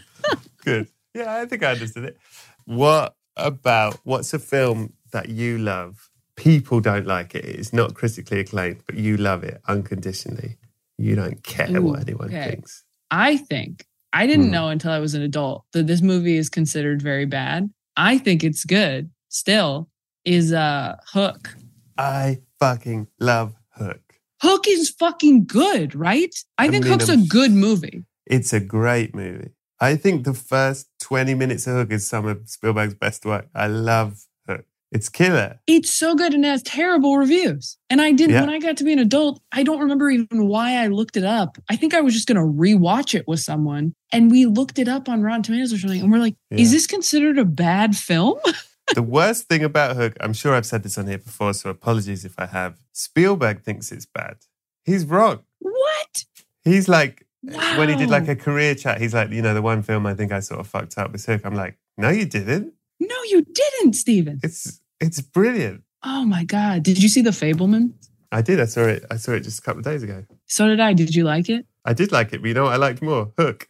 [0.64, 0.88] Good.
[1.14, 2.16] Yeah, I think I understood it.
[2.64, 6.10] What about what's a film that you love?
[6.36, 7.44] People don't like it.
[7.44, 10.58] It's not critically acclaimed, but you love it unconditionally.
[10.96, 12.50] You don't care Ooh, what anyone okay.
[12.50, 12.84] thinks.
[13.10, 14.52] I think I didn't Hmm.
[14.52, 17.70] know until I was an adult that this movie is considered very bad.
[17.96, 19.88] I think it's good still.
[20.24, 21.54] Is uh Hook.
[21.96, 24.00] I fucking love Hook.
[24.42, 26.34] Hook is fucking good, right?
[26.58, 28.04] I, I think mean, Hook's a good movie.
[28.26, 29.50] It's a great movie.
[29.80, 33.48] I think the first 20 minutes of Hook is some of Spielberg's best work.
[33.54, 34.64] I love Hook.
[34.92, 35.60] It's killer.
[35.66, 37.78] It's so good and has terrible reviews.
[37.88, 38.40] And I didn't, Yeah.
[38.42, 41.24] when I got to be an adult, I don't remember even why I looked it
[41.24, 41.58] up.
[41.70, 43.94] I think I was just going to rewatch it with someone.
[44.12, 46.00] And we looked it up on Rotten Tomatoes or something.
[46.02, 46.58] And we're like, Yeah.
[46.58, 48.38] is this considered a bad film?
[48.94, 52.24] the worst thing about Hook, I'm sure I've said this on here before, so apologies
[52.24, 52.78] if I have.
[52.92, 54.36] Spielberg thinks it's bad.
[54.84, 55.40] He's wrong.
[55.58, 56.24] what?
[56.64, 57.78] He's like, wow.
[57.78, 60.14] when he did like a career chat, he's like, you know, the one film I
[60.14, 61.42] think I sort of fucked up was Hook.
[61.44, 62.72] I'm like, no, you didn't.
[63.00, 64.40] No, you didn't, Steven.
[64.42, 65.82] It's it's brilliant.
[66.02, 66.82] Oh my God.
[66.82, 67.92] Did you see The Fabelman?
[68.30, 68.60] I did.
[68.60, 69.04] I saw it.
[69.10, 70.24] I saw it just a couple of days ago.
[70.46, 70.92] So did I.
[70.92, 71.66] Did you like it?
[71.84, 73.32] I did like it, but you know what I liked more?
[73.38, 73.68] Hook.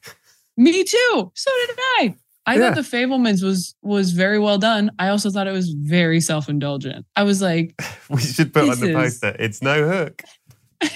[0.56, 1.32] Me too.
[1.34, 2.16] So did I.
[2.48, 2.72] I Yeah.
[2.74, 4.90] thought The Fabelmans was was very well done.
[4.98, 7.04] I also thought it was very self indulgent.
[7.16, 7.74] I was like,
[8.10, 9.36] We should put on the is- poster.
[9.38, 10.22] It's no hook.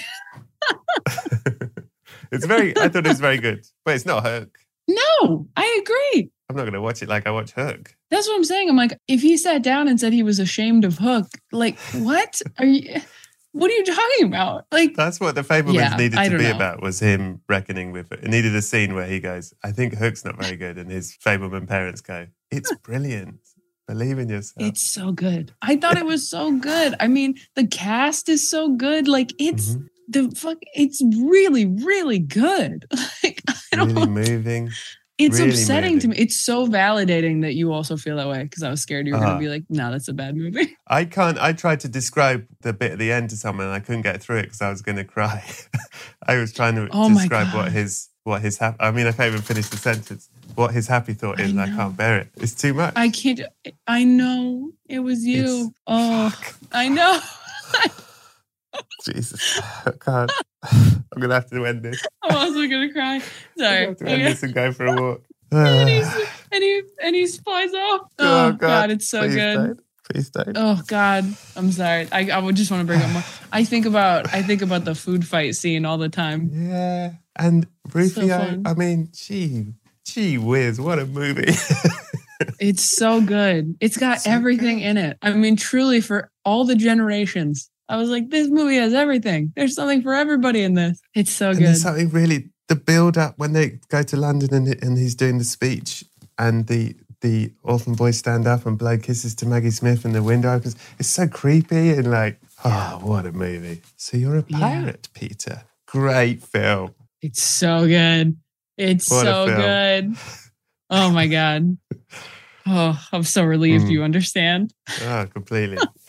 [2.33, 2.77] it's very.
[2.79, 4.57] I thought it was very good, but it's not hook.
[4.89, 6.31] no, I agree.
[6.49, 7.95] I'm not going to watch it like I watch Hook.
[8.11, 8.69] That's what I'm saying.
[8.69, 12.43] I'm like, if he sat down and said he was ashamed of Hook, like, what
[12.59, 13.01] are you?
[13.53, 14.67] What are you talking about?
[14.73, 16.57] Like, That's what the Fabelmans Yeah, needed to be know.
[16.57, 16.83] about.
[16.83, 18.21] Was him reckoning with it.
[18.25, 21.17] It needed a scene where he goes, "I think Hook's not very good," and his
[21.25, 23.41] Fabelman parents go, "It's brilliant.
[23.87, 25.53] Believe in yourself." it's so good.
[25.61, 26.95] I thought it was so good.
[26.99, 29.07] I mean, the cast is so good.
[29.09, 29.87] Like, it's Mhm.
[30.09, 30.59] the fuck.
[30.75, 32.87] It's really, really good.
[33.23, 33.43] Like,
[33.73, 33.95] I don't.
[33.95, 34.71] really moving.
[35.27, 36.17] It's really upsetting to me.
[36.17, 39.19] It's so validating that you also feel that way because I was scared you were
[39.19, 39.29] Uh-huh.
[39.31, 40.77] gonna be like, no, that's a bad movie.
[40.87, 41.39] I can't.
[41.39, 44.21] I tried to describe the bit at the end to someone, and I couldn't get
[44.23, 45.45] through it because I was going to cry.
[46.27, 49.29] I was trying to Oh describe what his what his hap- I mean, I can't
[49.33, 50.29] even finish the sentence.
[50.55, 52.29] What his happy thought I is, and I can't bear it.
[52.37, 52.93] It's too much.
[52.95, 53.41] I can't.
[53.87, 55.43] I know it was you.
[55.43, 56.33] It's- oh,
[56.73, 57.19] I know.
[59.05, 60.31] Jesus, I can't.
[60.71, 62.03] I'm gonna have to end this.
[62.23, 63.21] I'm also gonna cry.
[63.59, 63.87] Sorry.
[63.87, 64.23] I'm gonna have to end Okay.
[64.31, 65.23] this and go for a walk.
[65.53, 66.07] and, he's,
[66.53, 68.01] and he and he flies off.
[68.19, 68.91] Oh, oh God.
[68.91, 69.55] it's so Please good.
[69.55, 69.81] Don't.
[70.11, 70.57] Please don't.
[70.57, 71.25] Oh God,
[71.57, 72.09] I'm sorry.
[72.13, 73.23] I, I would just want to bring up more.
[73.53, 76.51] I think about I think about the food fight scene all the time.
[76.53, 77.13] Yeah.
[77.37, 78.63] And Rufio, fun.
[78.67, 81.53] I mean, gee, gee whiz, what a movie.
[82.59, 83.77] It's so good.
[83.81, 84.85] It's got So everything good.
[84.85, 85.19] in it.
[85.23, 87.71] I mean, truly for all the generations.
[87.93, 89.53] I was like, this movie has everything.
[89.55, 90.99] There's something for everybody in this.
[91.15, 91.67] It's so and good.
[91.67, 95.37] there's something really the build up when they go to London and, and he's doing
[95.37, 96.03] the speech
[96.39, 100.23] and the the orphan boys stand up and blow kisses to Maggie Smith and the
[100.23, 100.75] window opens.
[100.99, 103.83] It's so creepy and like, oh, what a movie.
[103.97, 104.59] So you're a Yeah.
[104.59, 105.65] pirate, Peter.
[105.87, 106.95] Great film.
[107.21, 108.39] It's so good.
[108.79, 110.17] It's What so good.
[110.89, 111.77] Oh my God.
[112.65, 113.91] Oh, I'm so relieved Mm.
[113.91, 114.73] you understand.
[115.03, 115.79] Oh, completely.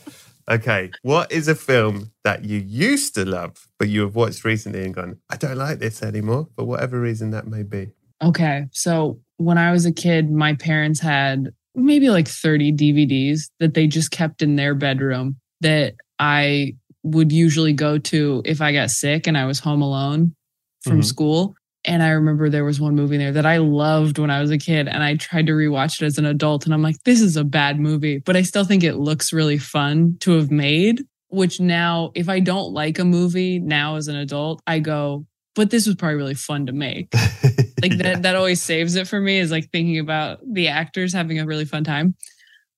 [0.50, 0.91] okay.
[1.02, 4.94] What is a film that you used to love, but you have watched recently and
[4.94, 7.89] gone, I don't like this anymore, for whatever reason that may be?
[8.22, 8.68] Okay.
[8.72, 13.88] So when I was a kid, my parents had maybe like 30 DVDs that they
[13.88, 19.28] just kept in their bedroom that I would usually go to if I got sick
[19.28, 20.36] and I was home alone
[20.82, 21.06] from Mhm.
[21.06, 21.56] school.
[21.86, 24.57] And I remember there was one movie there that I loved when I was a
[24.57, 24.88] kid.
[24.88, 26.65] And I tried to rewatch it as an adult.
[26.65, 29.57] And I'm like, this is a bad movie, but I still think it looks really
[29.57, 31.01] fun to have made.
[31.29, 35.25] Which now, if I don't like a movie now as an adult, I go,
[35.55, 37.11] but this was probably really fun to make
[37.81, 37.97] like Yeah.
[38.13, 41.45] that that always saves it for me is like thinking about the actors having a
[41.45, 42.15] really fun time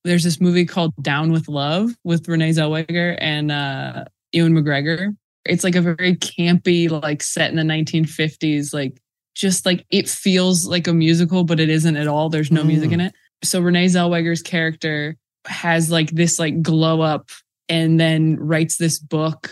[0.04, 4.04] there's this movie called down with love with renee zellweger and uh
[4.34, 5.16] ewan mcgregor
[5.46, 9.00] it's like a very campy like set in the 1950s like
[9.36, 12.30] just like it feels like a musical but it isn't at all.
[12.30, 13.08] There's no music in mm.
[13.08, 13.14] it.
[13.44, 17.30] So renee zellweger's character has like this like glow up
[17.70, 19.52] and then writes this book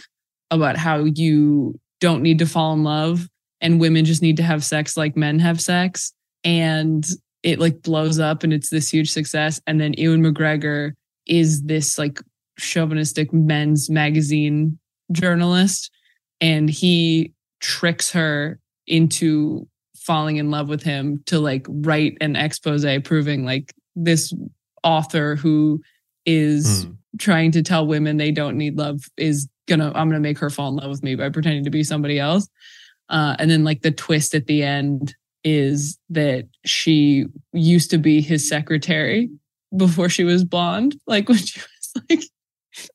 [0.52, 3.28] about how you don't need to fall in love
[3.62, 6.14] and women just need to have sex like men have sex.
[6.44, 7.06] And
[7.44, 9.62] it like blows up and it's this huge success.
[9.68, 10.94] And then Ewan McGregor
[11.26, 12.22] is this like
[12.58, 14.78] chauvinistic men's magazine
[15.12, 15.92] journalist
[16.42, 22.86] and he tricks her into falling in love with him to like write an expose
[23.04, 24.34] proving like this
[24.84, 25.82] author who
[26.26, 26.92] is Hmm.
[27.20, 30.70] trying to tell women they don't need love is gonna I'm gonna make her fall
[30.70, 32.48] in love with me by pretending to be somebody else.
[33.10, 38.22] Uh, and then like the twist at the end is that she used to be
[38.22, 39.30] his secretary
[39.76, 42.24] before she was blonde, like when she was like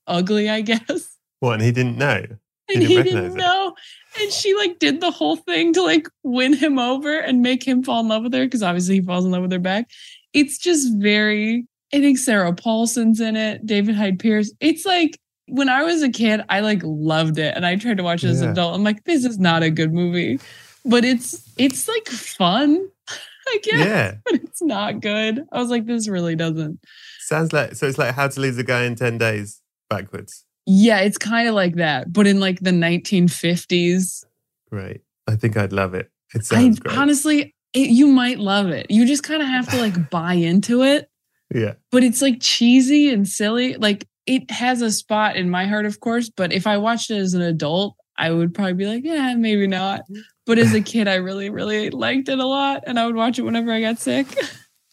[0.06, 1.17] ugly, I guess.
[1.40, 1.54] What?
[1.54, 2.24] And he didn't know.
[2.70, 3.34] And didn't he didn't it.
[3.34, 3.74] know.
[4.20, 7.82] And she like did the whole thing to like win him over and make him
[7.82, 9.90] fall in love with her because obviously he falls in love with her back.
[10.34, 14.52] It's just very, I think Sarah Paulson's in it, David Hyde Pierce.
[14.60, 18.02] It's like when I was a kid, I like loved it and I tried to
[18.02, 18.74] watch it as an adult.
[18.74, 20.38] I'm like, this is not a good movie,
[20.84, 22.86] but it's it's like fun,
[23.48, 24.14] I guess, Yeah.
[24.26, 25.42] but it's not good.
[25.52, 26.80] I was like, this really doesn't.
[27.20, 27.86] Sounds like so.
[27.86, 30.44] It's like how to lose a guy in ten days backwards.
[30.70, 34.24] Yeah, it's kind of like that, but in like the 1950s.
[34.70, 35.00] Right.
[35.26, 36.10] I think I'd love it.
[36.34, 36.96] It I sounds great.
[36.96, 38.90] honestly, it, you might love it.
[38.90, 41.08] You just kind of have to like buy into it,
[41.54, 41.74] yeah.
[41.90, 43.74] but it's like cheesy and silly.
[43.76, 47.16] Like it has a spot in my heart, of course, but if I watched it
[47.16, 50.00] as an adult, I would probably be like, yeah, maybe not.
[50.02, 50.20] Mm-hmm.
[50.44, 53.38] But as a kid, I really, really liked it a lot, and I would watch
[53.38, 54.26] it whenever I got sick.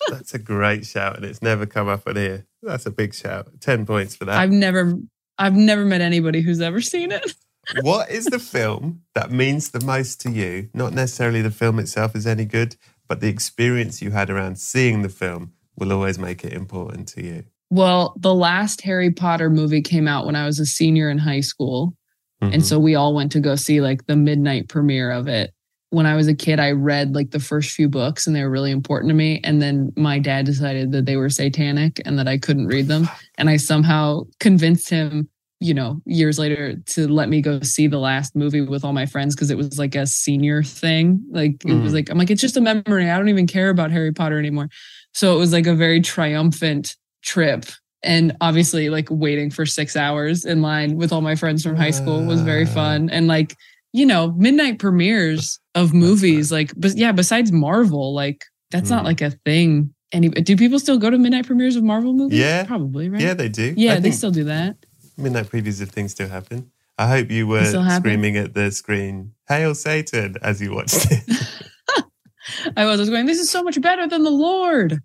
[0.10, 2.46] That's a great shout, and it's never come up on here.
[2.62, 3.48] That's a big shout.
[3.62, 4.38] Ten points for that.
[4.38, 4.94] I've never,
[5.38, 7.34] I've never met anybody who's ever seen it.
[7.82, 10.70] what is the film that means the most to you?
[10.74, 12.76] Not necessarily the film itself is any good,
[13.08, 17.24] but the experience you had around seeing the film will always make it important to
[17.24, 17.44] you.
[17.70, 21.42] Well, the last Harry Potter movie came out when I was a senior in high
[21.42, 21.96] school.
[22.42, 22.54] Mhm.
[22.54, 25.52] And so we all went to go see like the midnight premiere of it.
[25.96, 28.50] When I was a kid, I read like the first few books and they were
[28.50, 29.40] really important to me.
[29.46, 33.08] And then my dad decided that they were satanic and that I couldn't read them.
[33.38, 35.30] And I somehow convinced him,
[35.62, 39.06] you know, years later to let me go see the last movie with all my
[39.06, 41.24] friends because it was like a senior thing.
[41.32, 41.96] Like it was Mm.
[41.96, 43.10] like, I'm like, it's just a memory.
[43.10, 44.68] I don't even care about Harry Potter anymore.
[45.14, 47.66] So it was like a very triumphant trip
[48.04, 51.92] and obviously like waiting for six hours in line with all my friends from high
[51.92, 52.74] school was very Ah.
[52.80, 53.56] fun and like
[53.94, 59.06] you know midnight premieres of movies like but yeah besides marvel like that's not Mm.
[59.08, 62.64] like a thing any do people still go to midnight premieres of marvel movies Yeah.
[62.64, 63.74] probably right Yeah, they do.
[63.78, 64.78] yeah I they still do that
[65.18, 66.72] midnight previews of things still happen.
[66.98, 67.66] I hope you were
[68.00, 71.24] screaming at the screen, "Hail Satan!" as you watched it.
[72.78, 75.00] i was, I was going this is so much better than the lord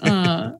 [0.00, 0.52] uh,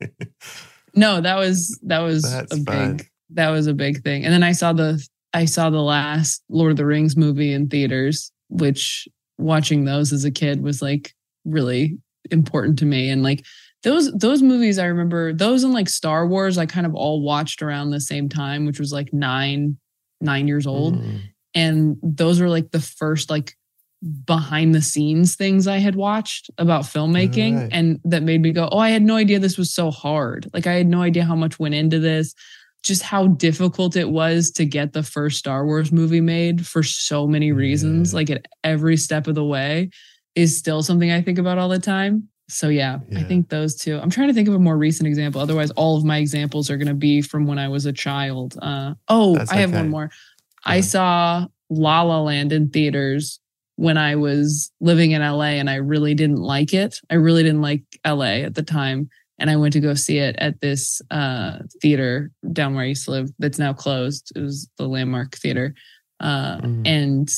[0.95, 3.01] no that was that was That's a big fun.
[3.31, 5.03] that was a big thing and then i saw the
[5.35, 10.24] I saw the last Lord of the Rings movie in theaters, which watching those as
[10.24, 11.99] a kid was like really
[12.30, 13.11] important to me.
[13.11, 13.44] And like
[13.82, 17.62] those those movies I remember those and like Star Wars I kind of all watched
[17.62, 19.78] around the same time, which was like nine
[20.20, 20.96] nine years old.
[20.96, 21.20] Mm.
[21.55, 23.55] And those were like the first like
[24.24, 27.68] behind the scenes things I had watched about filmmaking Right.
[27.72, 30.49] and that made me go, Oh, I had no idea this was so hard.
[30.53, 32.34] Like I had no idea how much went into this,
[32.89, 37.26] just how difficult it was to get the first Star Wars movie made for so
[37.28, 38.16] many reasons, Yeah.
[38.16, 39.91] like at every step of the way
[40.34, 42.28] is still something I think about all the time.
[42.51, 43.99] So yeah, I think those two.
[43.99, 45.39] I'm trying to think of a more recent example.
[45.41, 48.57] Otherwise, all of my examples are going to be from when I was a child.
[48.62, 49.78] Uh, oh, That's I have okay.
[49.80, 50.11] one more.
[50.64, 53.39] I saw La La Land in theaters
[53.76, 56.99] when I was living in LA and I really didn't like it.
[57.11, 59.11] I really didn't like LA at the time.
[59.39, 63.05] And I went to go see it at this uh, theater down where I used
[63.05, 64.32] to live that's now closed.
[64.34, 65.74] It was the Landmark Theater.
[66.20, 66.86] Uh, Mm.
[66.86, 67.28] And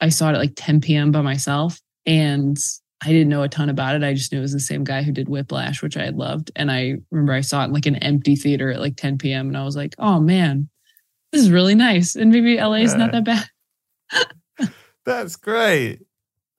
[0.00, 1.10] I saw it at like 10 p.m.
[1.10, 1.80] by myself.
[2.06, 2.56] And
[3.04, 4.04] I didn't know a ton about it.
[4.04, 6.50] I just knew it was the same guy who did Whiplash, which I had loved.
[6.56, 9.48] And I remember I saw it in like an empty theater at like 10 p.m.
[9.48, 10.68] And I was like, oh man,
[11.32, 12.14] this is really nice.
[12.14, 13.48] And maybe LA is not that bad.
[15.04, 16.00] That's great.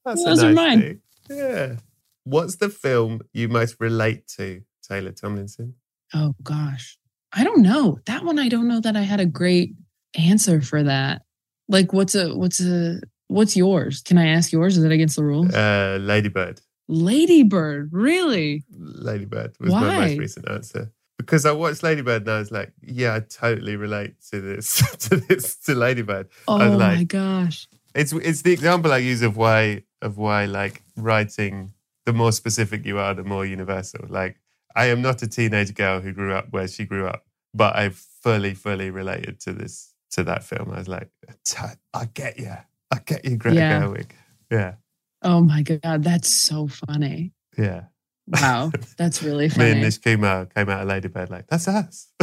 [0.06, 0.82] That's Those a are nice mine.
[0.82, 1.38] thing.
[1.38, 1.76] Yeah.
[2.24, 5.76] What's the film you most relate to, Taylor Tomlinson?
[6.14, 6.98] Oh gosh.
[7.34, 8.00] I don't know.
[8.06, 9.76] That one I don't know that I had a great
[10.18, 11.22] answer for that.
[11.68, 14.02] Like what's a what's a what's yours?
[14.02, 14.78] Can I ask yours?
[14.78, 15.54] Is it against the rules?
[15.54, 16.62] Uh, Ladybird.
[16.88, 18.64] Ladybird, really?
[18.72, 20.08] Ladybird was my Why?
[20.08, 20.92] most recent answer.
[21.20, 25.18] Because I watched Ladybird and I was like, yeah, I totally relate to this, to
[25.18, 26.30] this, to Ladybird.
[26.48, 27.68] Oh was my gosh.
[27.94, 31.74] it's it's the example I use of why of why like writing
[32.06, 34.06] the more specific you are, the more universal.
[34.10, 34.40] Like
[34.80, 37.90] I am not a teenage girl who grew up where she grew up, but I
[37.90, 40.72] fully, fully related to this to that film.
[40.72, 41.10] I was like,
[41.94, 42.56] I get you,
[42.90, 43.82] I get you, Greta Yeah.
[43.82, 44.12] Gerwig.
[44.50, 44.74] Yeah,
[45.22, 47.34] Oh my god, that's so funny.
[47.58, 47.84] yeah.
[48.28, 49.66] Wow, that's really funny.
[49.66, 52.08] Me and Nish Kumar came out of Ladybird like that's us.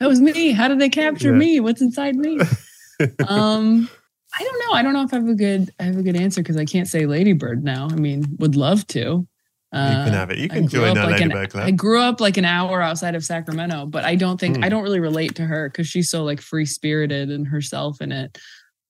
[0.00, 0.50] that was me.
[0.52, 1.38] How did they capture Yeah.
[1.38, 1.60] me?
[1.60, 2.40] What's inside me?
[3.28, 3.88] um
[4.38, 4.72] I don't know.
[4.72, 6.64] I don't know if I have a good I have a good answer because I
[6.64, 7.88] can't say Ladybird now.
[7.90, 9.26] I mean, would love to.
[9.74, 10.38] Uh, you can have it.
[10.38, 11.66] You can join our like an- Ladybird Club.
[11.66, 14.64] I grew up like an hour outside of Sacramento, but I don't think Hmm.
[14.64, 18.12] I don't really relate to her because she's so like free spirited and herself in
[18.12, 18.36] it.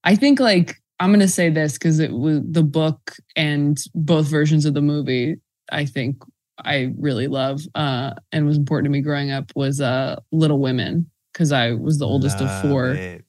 [0.04, 4.64] I think like I'm gonna say this because it was the book and both versions
[4.64, 5.36] of the movie.
[5.70, 6.22] I think
[6.64, 11.10] I really love uh, and was important to me growing up was uh, Little Women
[11.32, 12.90] because I was the oldest of four.
[12.90, 13.24] it.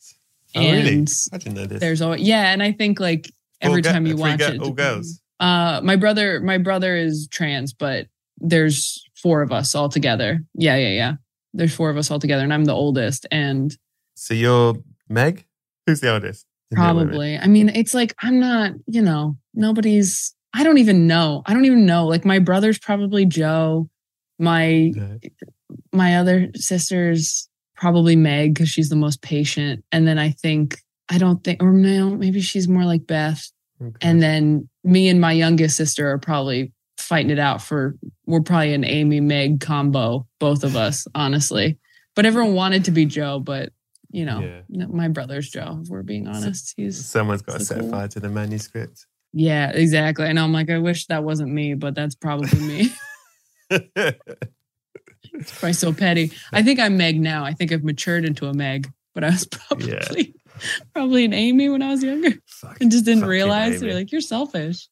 [0.56, 0.90] Oh, really?
[1.00, 1.80] And I didn't know this.
[1.80, 3.32] there's always yeah, and I think like
[3.62, 5.20] every time you watch ga- it, all girls.
[5.40, 10.44] uh, my brother, my brother is trans, but there's four of us all together.
[10.54, 11.14] Yeah, yeah, yeah.
[11.54, 13.26] There's four of us all together, and I'm the oldest.
[13.32, 13.76] And
[14.16, 14.76] So you're
[15.10, 15.46] Meg?
[15.88, 16.46] Who's the oldest?
[16.72, 17.08] in Little Women?
[17.10, 20.34] probably, I mean, it's like I'm not, you know, nobody's.
[20.56, 21.42] I don't even know.
[21.46, 22.06] I don't even know.
[22.08, 23.90] Like my brother's probably Jo.
[24.40, 25.20] My No.
[25.92, 29.84] my other sister's probably Meg because she's the most patient.
[29.92, 30.78] And then I think
[31.10, 33.50] I don't think, or no, maybe she's more like Beth.
[33.82, 33.96] Okay.
[34.02, 37.96] And then me and my youngest sister are probably fighting it out for
[38.26, 41.78] we're probably an Amy Meg combo, both of us, honestly.
[42.16, 43.74] But everyone wanted to be Jo, but
[44.12, 44.86] you know, Yeah.
[44.88, 46.74] my brother's Jo, if we're being honest.
[46.78, 47.90] He's Someone's got to set cool.
[47.90, 49.06] fire to the manuscript.
[49.34, 50.28] yeah, exactly.
[50.28, 52.94] And I'm like, I wish that wasn't me, but that's probably me.
[55.34, 56.32] it's probably so petty.
[56.52, 57.44] I think I'm Meg now.
[57.46, 60.34] I think I've matured into a Meg, but I was probably
[60.94, 62.32] probably an Amy when I was younger.
[62.48, 63.88] Fuck- and just didn't realize Amy.
[63.88, 64.88] you're like you're selfish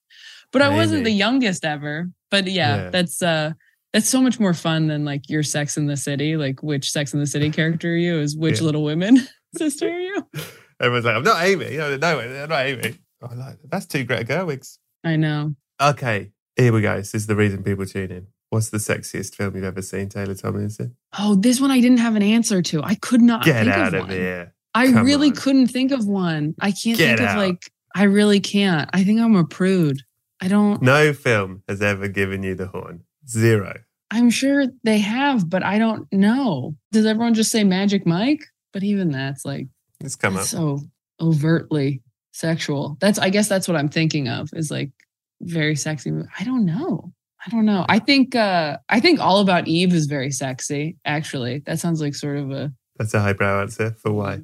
[0.52, 2.90] but i wasn't the youngest ever but yeah, Yeah.
[2.90, 3.54] that's uh
[3.94, 7.14] that's so much more fun than like your sex in the city like which sex
[7.14, 8.66] in the city character are you is which Yeah.
[8.66, 9.20] little women
[9.58, 10.28] sister are you
[10.82, 11.78] Everyone's like, I'm not Amy.
[11.78, 12.96] No, no, I'm not Amy.
[13.22, 13.70] I like that.
[13.70, 14.80] That's two Greta Gerwigs.
[15.04, 16.98] i know Okay, here we go.
[16.98, 18.28] This is the reason people tune in.
[18.52, 20.96] What's the sexiest film you've ever seen, Taylor Tomlinson?
[21.18, 23.88] oh this one i didn't have an answer to i could not Get think out
[23.94, 24.10] of, of one.
[24.12, 24.54] here.
[24.76, 25.36] i Come really on.
[25.36, 27.38] couldn't think of one i can't Get think out.
[27.38, 30.02] of like i really can't i think i'm a prude
[30.42, 33.04] i don't No film has ever given you the horn.
[33.28, 33.74] Zero.
[34.12, 38.44] i'm sure they have but i don't know does everyone just say magic mike
[38.74, 39.68] but even that's like
[40.00, 40.60] It's come That's up.
[40.60, 40.80] so
[41.20, 42.02] overtly
[42.34, 42.98] sexual.
[43.02, 44.92] That's I guess that's what I'm thinking of is like
[45.42, 46.12] very sexy.
[46.40, 47.12] I don't know.
[47.46, 47.86] I don't know.
[47.90, 51.60] I think uh I think All About Eve is very sexy, actually.
[51.66, 54.42] That sounds like sort of a That's a highbrow answer for why.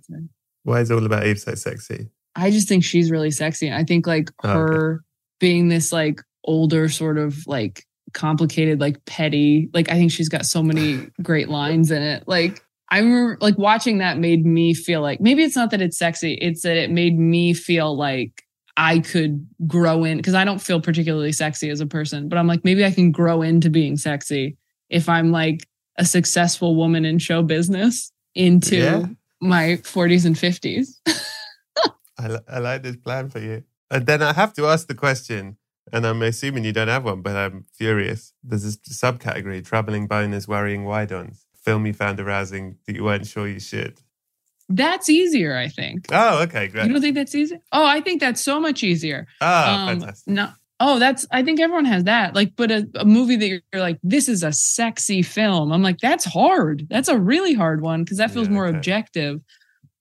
[0.64, 2.10] Why is All About Eve so sexy?
[2.36, 3.72] I just think she's really sexy.
[3.72, 4.58] I think like Oh, okay.
[4.58, 5.04] her
[5.40, 10.46] being this like older sort of like complicated, like petty, like I think she's got
[10.46, 12.24] so many great lines in it.
[12.28, 16.00] Like I remember like watching that made me feel like maybe it's not that it's
[16.00, 18.44] sexy, it's that it made me feel like
[18.78, 22.46] I could grow in because I don't feel particularly sexy as a person, but I'm
[22.48, 24.56] like, maybe I can grow into being sexy
[24.90, 25.68] if I'm like
[25.98, 29.06] a successful woman in show business into Yeah.
[29.42, 30.90] my 40s and 50s.
[32.20, 33.64] I, I like this plan for you.
[33.90, 35.58] And then I have to ask the question,
[35.94, 38.34] and I'm assuming you don't have one, but I'm furious.
[38.44, 41.46] There's this subcategory: troubling boners, worrying wide-ons.
[41.56, 44.02] Film you found arousing that you weren't sure you should.
[44.70, 46.08] That's easier, I think.
[46.12, 46.88] Oh, okay, great.
[46.88, 47.58] You don't think that's easy?
[47.72, 49.28] Oh, I think that's so much easier.
[49.42, 50.34] Ah, Um, fantastic.
[50.34, 50.50] No.
[50.80, 51.26] Oh, that's.
[51.32, 52.36] I think everyone has that.
[52.36, 55.72] Like, but a, a movie that you're, you're like, this is a sexy film.
[55.72, 56.86] I'm like, that's hard.
[56.90, 58.78] That's a really hard one because that feels Yeah, more okay.
[58.78, 59.40] objective.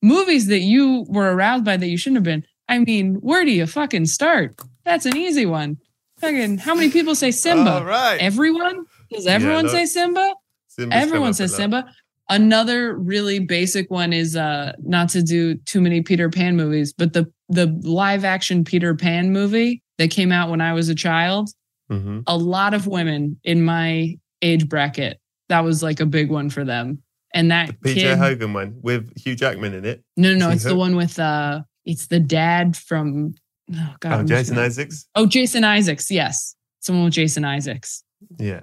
[0.02, 2.44] Movies that you were aroused by that you shouldn't have been.
[2.68, 4.56] I mean, where do you fucking start?
[4.84, 5.78] That's an easy one.
[6.20, 7.70] Fucking, how many people say Simba?
[7.70, 8.18] All right.
[8.20, 8.84] Everyone?
[9.10, 10.34] Does everyone look, say Simba?
[10.68, 11.54] Simba's Everyone says.
[11.54, 11.90] Simba.
[12.28, 17.12] Another really basic one is uh not to do too many Peter Pan movies, but
[17.12, 21.50] the the live action Peter Pan movie that came out when I was a child,
[21.90, 22.24] Mhm.
[22.26, 26.64] a lot of women in my age bracket, that was like a big one for
[26.64, 27.00] them.
[27.32, 30.02] And that The PJ kid, Hogan one with Hugh Jackman in it.
[30.16, 33.34] no, no, no, it's the one with uh, it's the dad from
[33.72, 35.06] oh god, Oh, Jason Isaacs.
[35.14, 38.02] Oh, Jason Isaacs, yes, someone with Jason Isaacs
[38.40, 38.62] Yeah.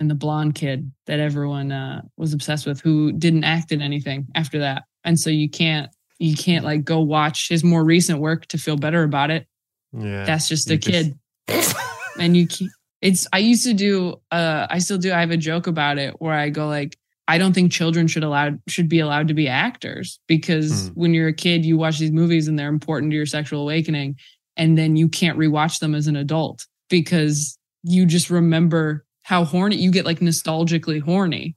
[0.00, 4.26] And the blonde kid that everyone uh, was obsessed with who didn't act in anything
[4.34, 8.46] after that and so you can't you can't like go watch his more recent work
[8.46, 9.46] to feel better about it
[9.92, 10.24] Yeah.
[10.24, 11.12] that's just a just-
[11.48, 11.74] kid
[12.18, 12.70] and you can't
[13.00, 16.14] it's i used to do uh i still do i have a joke about it
[16.20, 16.96] where i go like
[17.28, 20.94] i don't think children should allowed should be allowed to be actors because Hmm.
[21.00, 24.16] when you're a kid you watch these movies and they're important to your sexual awakening
[24.56, 29.76] and then you can't rewatch them as an adult because you just remember how horny
[29.76, 31.54] you get like nostalgically horny.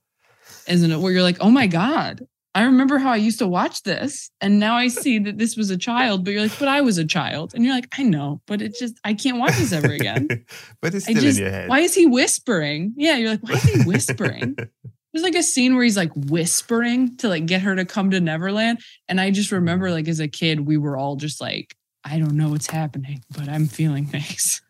[0.67, 2.21] Isn't it where you're like oh my god
[2.53, 5.69] i remember how i used to watch this and now i see that this was
[5.69, 8.41] a child but you're like but i was a child and you're like i know
[8.45, 10.27] but it just i can't watch this ever again.
[10.81, 11.69] But it's still just- in your head.
[11.69, 12.93] why is he whispering?
[12.97, 14.55] Yeah you're like why is he whispering?
[14.55, 18.19] There's like a scene where he's like whispering to like get her to come to
[18.19, 19.95] neverland and i just remember mm-hmm.
[19.95, 23.47] like as a kid we were all just like i don't know what's happening but
[23.47, 24.61] i'm feeling things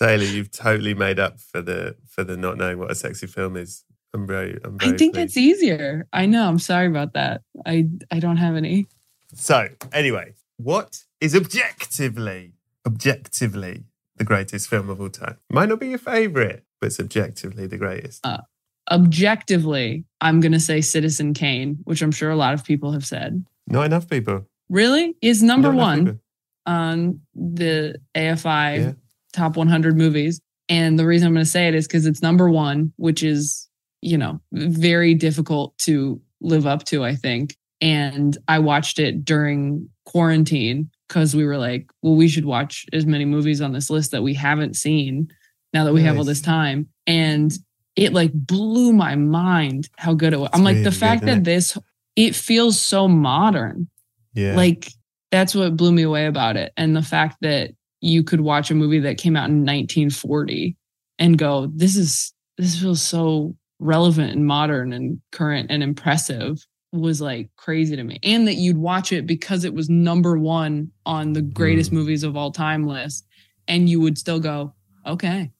[0.02, 3.56] Taylor, you've totally made up for the for the not knowing what a sexy film
[3.56, 3.84] is.
[4.14, 5.24] I'm very, I'm very i think pleased.
[5.28, 8.86] it's easier i know i'm sorry about that i i don't have any
[9.34, 12.52] So, anyway, what is objectively,
[12.86, 13.84] objectively
[14.18, 15.38] the greatest film of all time?
[15.50, 18.20] Might not be your favorite, but it's objectively the greatest.
[18.26, 18.42] Uh,
[18.90, 23.06] objectively i'm going to say citizen kane which i'm sure a lot of people have
[23.06, 24.46] said Not enough people.
[24.68, 26.20] really is number Not one
[26.66, 28.92] on the AFI Yeah.
[29.32, 30.40] Top 100 movies.
[30.68, 33.68] And the reason I'm going to say it is because it's number one, which is,
[34.00, 37.56] you know, very difficult to live up to, I think.
[37.80, 43.04] And I watched it during quarantine because we were like, well, we should watch as
[43.06, 45.28] many movies on this list that we haven't seen
[45.74, 46.88] now that we have all this time.
[47.06, 47.52] And
[47.96, 50.50] it like blew my mind how good it was.
[50.52, 51.76] I'm like, the fact that this,
[52.16, 53.88] it feels so modern
[54.34, 54.54] Yeah.
[54.54, 54.88] like
[55.30, 57.70] that's what blew me away about it and the fact that
[58.02, 60.76] you could watch a movie that came out in 1940
[61.18, 67.20] and go this is this feels so relevant and modern and current and impressive was
[67.22, 71.32] like crazy to me and that you'd watch it because it was number 1 on
[71.32, 71.94] the greatest Mm.
[71.94, 73.26] movies of all time list
[73.66, 74.74] and you would still go
[75.06, 75.50] okay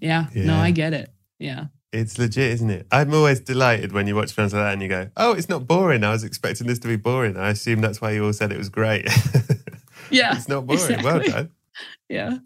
[0.00, 2.86] yeah, no i get it yeah It's legit, isn't it?
[2.92, 5.66] I'm always delighted when you watch films like that and you go, oh, it's not
[5.66, 6.04] boring.
[6.04, 7.36] I was expecting this to be boring.
[7.36, 9.04] I assume that's why you all said it was great.
[10.10, 11.02] yeah it's not boring.
[11.02, 11.32] Well exactly.
[11.32, 11.50] done.
[12.08, 12.38] Yeah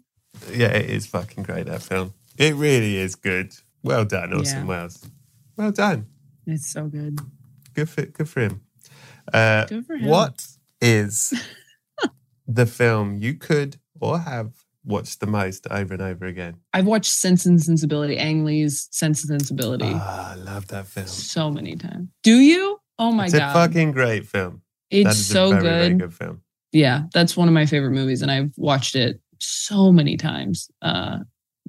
[0.51, 2.13] Yeah, it is fucking great, that film.
[2.37, 3.53] It really is good.
[3.83, 4.65] Well done, Orson Yeah.
[4.65, 5.05] Welles.
[5.57, 6.07] Well done.
[6.47, 7.19] it's so good
[7.73, 8.61] Good for, good for him.
[9.33, 10.07] Uh, Good for him.
[10.09, 10.45] What
[10.81, 11.33] is
[12.47, 14.53] the film you could or have
[14.85, 16.55] watched the most over and over again?
[16.73, 21.07] I've watched Sense and Sensibility, Ang Lee's Sense and Sensibility, Ah, I love that film.
[21.07, 22.07] so many times.
[22.23, 22.79] Do you?
[22.99, 24.61] Oh my it's god, It's a fucking great film.
[24.91, 25.69] It's so very, good.
[25.69, 26.41] very good film.
[26.71, 31.19] Yeah, that's one of my favorite movies, and I've watched it so many times uh,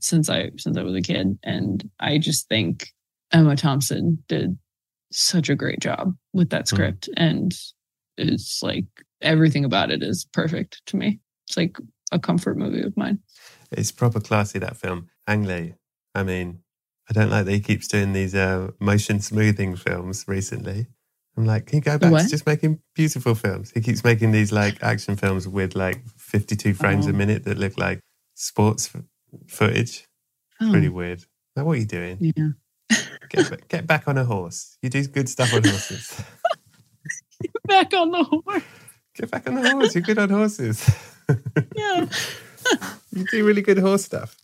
[0.00, 2.88] since I since I was a kid, and I just think
[3.32, 4.58] Emma Thompson did
[5.12, 6.76] such a great job with that Hmm.
[6.76, 7.54] script, and
[8.16, 8.86] it's like
[9.20, 11.20] everything about it is perfect to me.
[11.46, 11.78] It's like
[12.12, 13.18] a comfort movie of mine.
[13.72, 15.08] It's proper classy, that film.
[15.26, 15.74] Ang Lee.
[16.14, 16.60] I mean,
[17.08, 20.86] I don't like that he keeps doing these uh, motion smoothing films recently.
[21.36, 22.22] I'm like, can you go back what?
[22.22, 23.70] to just making beautiful films?
[23.70, 27.12] He keeps making these like action films with like 52 frames a Oh.
[27.12, 28.00] minute that look like
[28.34, 29.02] sports f-
[29.48, 30.04] footage.
[30.60, 31.24] Oh, Pretty weird.
[31.54, 32.18] Like, what are you doing?
[32.36, 32.48] yeah.
[33.30, 34.76] Get, ba- get back on a horse.
[34.82, 36.22] You do good stuff on horses.
[37.42, 38.62] Get back on the horse.
[39.16, 39.94] Get back on the horse.
[39.94, 40.88] You're good on horses.
[41.74, 42.06] Yeah.
[43.12, 44.36] you do really good horse stuff.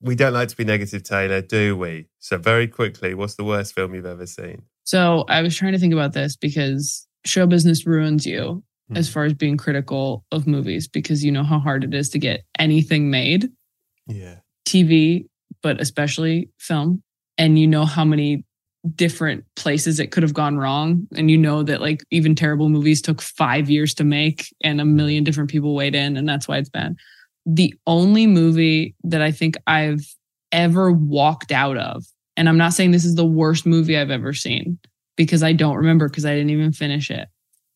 [0.00, 2.08] we don't like to be negative, Taylor, do we?
[2.18, 4.62] So, very quickly, what's the worst film you've ever seen?
[4.84, 8.96] So I was trying to think about this because show business ruins you Hmm.
[8.96, 12.18] as far as being critical of movies because you know how hard it is to
[12.18, 13.48] get anything made,
[14.08, 14.36] Yeah.
[14.66, 15.26] TV,
[15.62, 17.02] but especially film.
[17.38, 18.44] And you know how many
[18.96, 21.06] different places it could have gone wrong.
[21.16, 24.84] And you know that like even terrible movies took five years to make and a
[24.84, 26.16] million different people weighed in.
[26.16, 26.96] And that's why it's bad.
[27.46, 30.04] The only movie that I think I've
[30.50, 32.04] ever walked out of,
[32.36, 34.78] and I'm not saying this is the worst movie I've ever seen
[35.16, 37.28] because I don't remember because I didn't even finish it.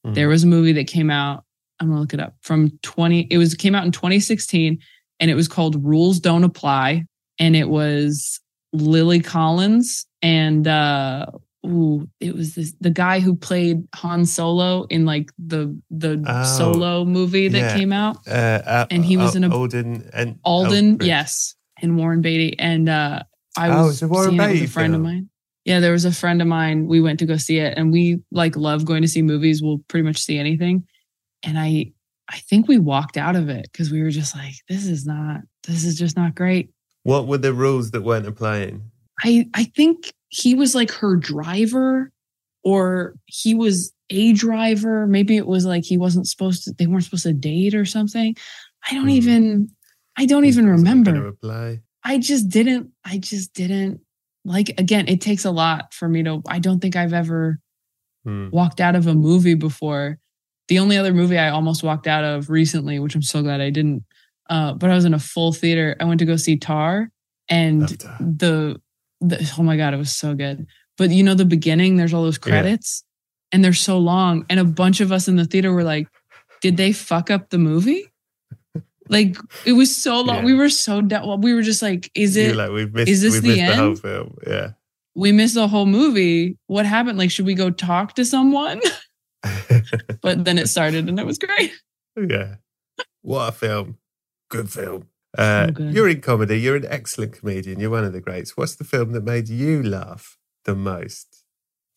[0.07, 0.15] Mhm.
[0.15, 1.45] There was a movie that came out.
[1.81, 3.27] I'm gonna look it up from 20.
[3.31, 4.79] It was came out in 2016,
[5.21, 7.05] and it was called Rules Don't Apply,
[7.39, 8.41] and it was
[8.73, 11.27] Lily Collins and uh,
[11.67, 16.45] ooh, it was this the guy who played Han Solo in like the the Oh,
[16.45, 17.77] Solo movie that yeah.
[17.77, 18.17] came out.
[18.27, 18.31] Uh,
[18.65, 21.07] uh, And he was in a- Alden and Alden, Aldrich.
[21.09, 22.59] yes, and Warren Beatty.
[22.59, 23.23] And uh,
[23.57, 25.07] I Oh, was a Warren Beatty with a friend film.
[25.07, 25.29] of mine.
[25.65, 26.87] Yeah, there was a friend of mine.
[26.87, 29.63] We went to go see it, and we like love going to see movies.
[29.63, 30.87] We'll pretty much see anything.
[31.43, 31.93] And I,
[32.29, 35.41] I think we walked out of it because we were just like, "This is not.
[35.67, 36.71] This is just not great."
[37.05, 38.91] What were the rules that weren't applying?
[39.23, 42.11] I, I think he was like her driver,
[42.63, 45.07] or he was a driver.
[45.07, 46.73] Maybe it was like he wasn't supposed to.
[46.73, 48.37] They weren't supposed to date or something.
[48.91, 49.11] I don't Hmm.
[49.11, 49.71] even.
[50.17, 51.79] I don't even weren't gonna remember.
[52.05, 54.01] I just didn't I just didn't
[54.45, 57.59] like again it takes a lot for me to I don't think I've ever
[58.25, 58.49] Hmm.
[58.51, 60.19] walked out of a movie before.
[60.69, 63.69] The only other movie I almost walked out of recently, which I'm so glad I
[63.69, 64.03] didn't,
[64.49, 65.95] uh, but I was in a full theater.
[66.01, 67.11] I went to go see Tar
[67.51, 67.83] and
[68.19, 68.81] the,
[69.21, 70.67] the oh my god, it was so good.
[70.97, 72.51] But you know the beginning, there's all those Yeah.
[72.51, 73.05] credits
[73.53, 74.47] and they're so long.
[74.49, 76.09] And a bunch of us in the theater were like,
[76.63, 78.07] did they fuck up the movie?
[79.09, 79.37] Like
[79.67, 80.39] it was so long.
[80.39, 80.45] Yeah.
[80.45, 81.41] We were so down.
[81.41, 83.87] We were just like, is it like we've missed, is this the missed the whole
[83.89, 83.99] end?
[84.01, 84.39] film.
[84.47, 84.71] Yeah.
[85.15, 86.57] we missed the whole movie?
[86.67, 87.19] What happened?
[87.19, 88.81] Like, should we go talk to someone?
[90.23, 91.73] But then it started and it was great.
[92.17, 92.57] yeah.
[93.23, 93.99] What a film.
[94.51, 95.09] Good film.
[95.37, 95.95] Uh, So good.
[95.95, 96.61] You're in comedy.
[96.61, 97.81] You're an excellent comedian.
[97.81, 98.57] You're one of the greats.
[98.57, 101.34] What's the film that made you laugh the most?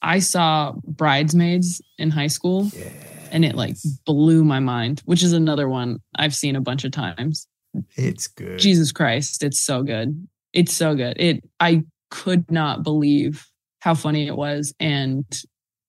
[0.01, 2.89] I saw Bridesmaids in high school Yeah.
[3.31, 3.75] and it like
[4.05, 7.47] blew my mind, which is another one I've seen a bunch of times.
[7.95, 8.59] It's good.
[8.59, 10.27] Jesus Christ, it's so good.
[10.53, 11.19] It's so good.
[11.19, 13.45] It I could not believe
[13.81, 15.25] how funny it was and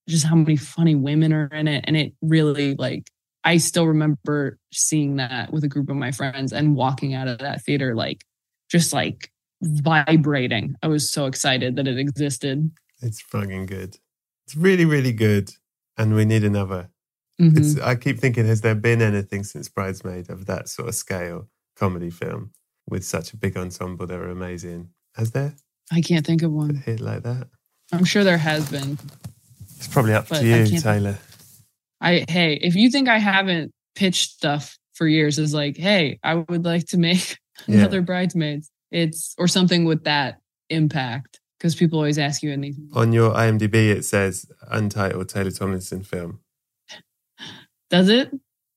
[0.08, 3.08] just how many funny women are in it and it really like
[3.44, 7.38] I still remember seeing that with a group of my friends and walking out of
[7.38, 8.24] that theater like
[8.70, 9.30] just like
[9.62, 10.74] vibrating.
[10.82, 12.70] I was so excited that it existed.
[13.00, 13.98] It's fucking good.
[14.46, 15.52] It's really, really good.
[15.96, 16.90] And we need another.
[17.40, 17.56] Mhm.
[17.58, 21.48] It's, I keep thinking, has there been anything since Bridesmaid of that sort of scale
[21.76, 22.52] comedy film
[22.88, 24.90] with such a big ensemble that are amazing?
[25.14, 25.54] Has there
[25.92, 26.74] I can't think of a one.
[26.76, 27.48] hit like that?
[27.92, 28.98] I'm sure there has been.
[29.76, 31.18] It's probably up to you, Taylor.
[32.00, 36.34] I hey, if you think I haven't pitched stuff for years is like, hey, I
[36.34, 37.78] would like to make Yeah.
[37.78, 38.70] another bridesmaids.
[38.92, 40.38] It's or something with that
[40.70, 41.27] impact.
[41.58, 46.02] Because people always ask you in these On your IMDb, it says untitled Taylor Tomlinson
[46.04, 46.38] film.
[47.90, 48.30] does it?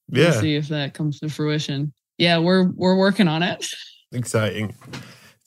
[0.10, 1.94] We'll Yeah, see if that comes to fruition.
[2.18, 3.66] Yeah, we're we're working on it.
[4.12, 4.76] exciting.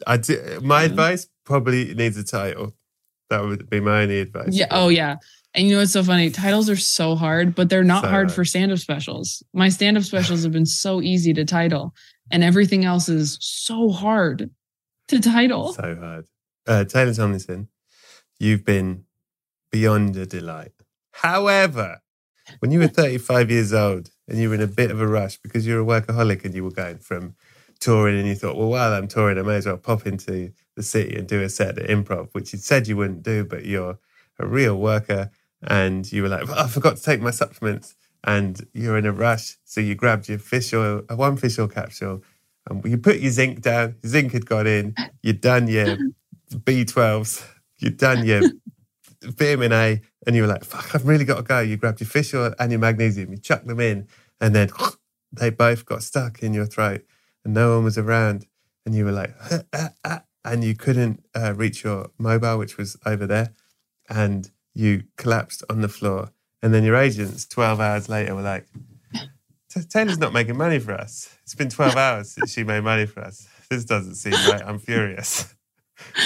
[0.07, 0.87] I d- my Yeah.
[0.91, 2.75] advice probably needs a title.
[3.31, 4.49] That would be my only advice.
[4.53, 4.67] Yeah.
[4.71, 5.17] Oh yeah.
[5.55, 6.31] And you know what's so funny?
[6.31, 8.33] Titles are so hard, but they're not So hard hard.
[8.35, 9.41] for stand-up specials.
[9.53, 11.95] My stand-up specials have been so easy to title,
[12.33, 14.51] and everything else is so hard
[15.09, 15.73] to title.
[15.75, 16.27] So hard.
[16.67, 17.69] Uh, Taylor Tomlinson,
[18.39, 19.05] you've been
[19.71, 20.73] beyond a delight.
[21.13, 22.03] However,
[22.61, 25.37] when you were 35 years old and you were in a bit of a rush
[25.39, 27.35] because you're a workaholic and you were going from
[27.81, 30.83] touring and you thought, well, while I'm touring, I may as well pop into the
[30.83, 33.99] city and do a set at improv, which you said you wouldn't do, but you're
[34.39, 35.31] a real worker.
[35.63, 37.95] And you were like, "Oh, I forgot to take my supplements.
[38.23, 39.57] And you're in a rush.
[39.65, 42.23] So you grabbed your fish oil, uh, one fish oil capsule,
[42.69, 43.97] and you put your zinc down.
[44.03, 44.95] Your zinc had got in.
[45.23, 45.97] You'd done your
[46.51, 47.47] B12s.
[47.79, 48.43] You'd done your
[49.23, 50.01] vitamin A.
[50.27, 51.61] And you were like, fuck, I've really got to go.
[51.61, 53.33] You grabbed your fish oil and your magnesium.
[53.33, 54.09] You chucked them in.
[54.41, 54.71] And then
[55.33, 57.03] they both got stuck in your throat.
[57.45, 58.47] And no one was around.
[58.87, 62.77] And you were like, "Ah, ah, ah," and you couldn't uh, reach your mobile, which
[62.77, 63.53] was over there.
[64.11, 66.31] And you collapsed on the floor.
[66.63, 68.67] And then your agents, 12 hours later, were like,
[69.71, 71.35] "Ta- Taylor's not making money for us.
[71.43, 73.47] It's been 12 hours since she made money for us.
[73.71, 74.63] This doesn't seem right.
[74.65, 75.55] I'm furious.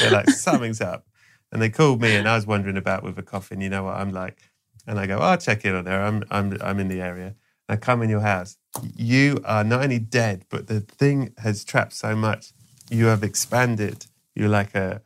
[0.01, 1.07] They're like, something's up.
[1.51, 3.61] And they called me, and I was wondering about with a coffin.
[3.61, 4.39] You know what I'm like.
[4.87, 6.01] And I go, oh, I'll check in on her.
[6.01, 7.35] I'm, I'm, I'm in the area.
[7.69, 8.57] I come in your house.
[8.97, 12.53] You are not only dead, but the thing has trapped so much.
[12.91, 14.07] You have expanded.
[14.35, 15.03] You're like a,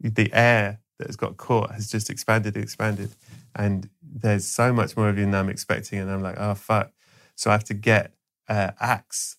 [0.00, 3.14] the air that has got caught has just expanded, expanded.
[3.54, 6.00] And there's so much more of you than I'm expecting.
[6.00, 6.92] And I'm like, oh, fuck.
[7.36, 8.12] So I have to get
[8.48, 9.36] an axe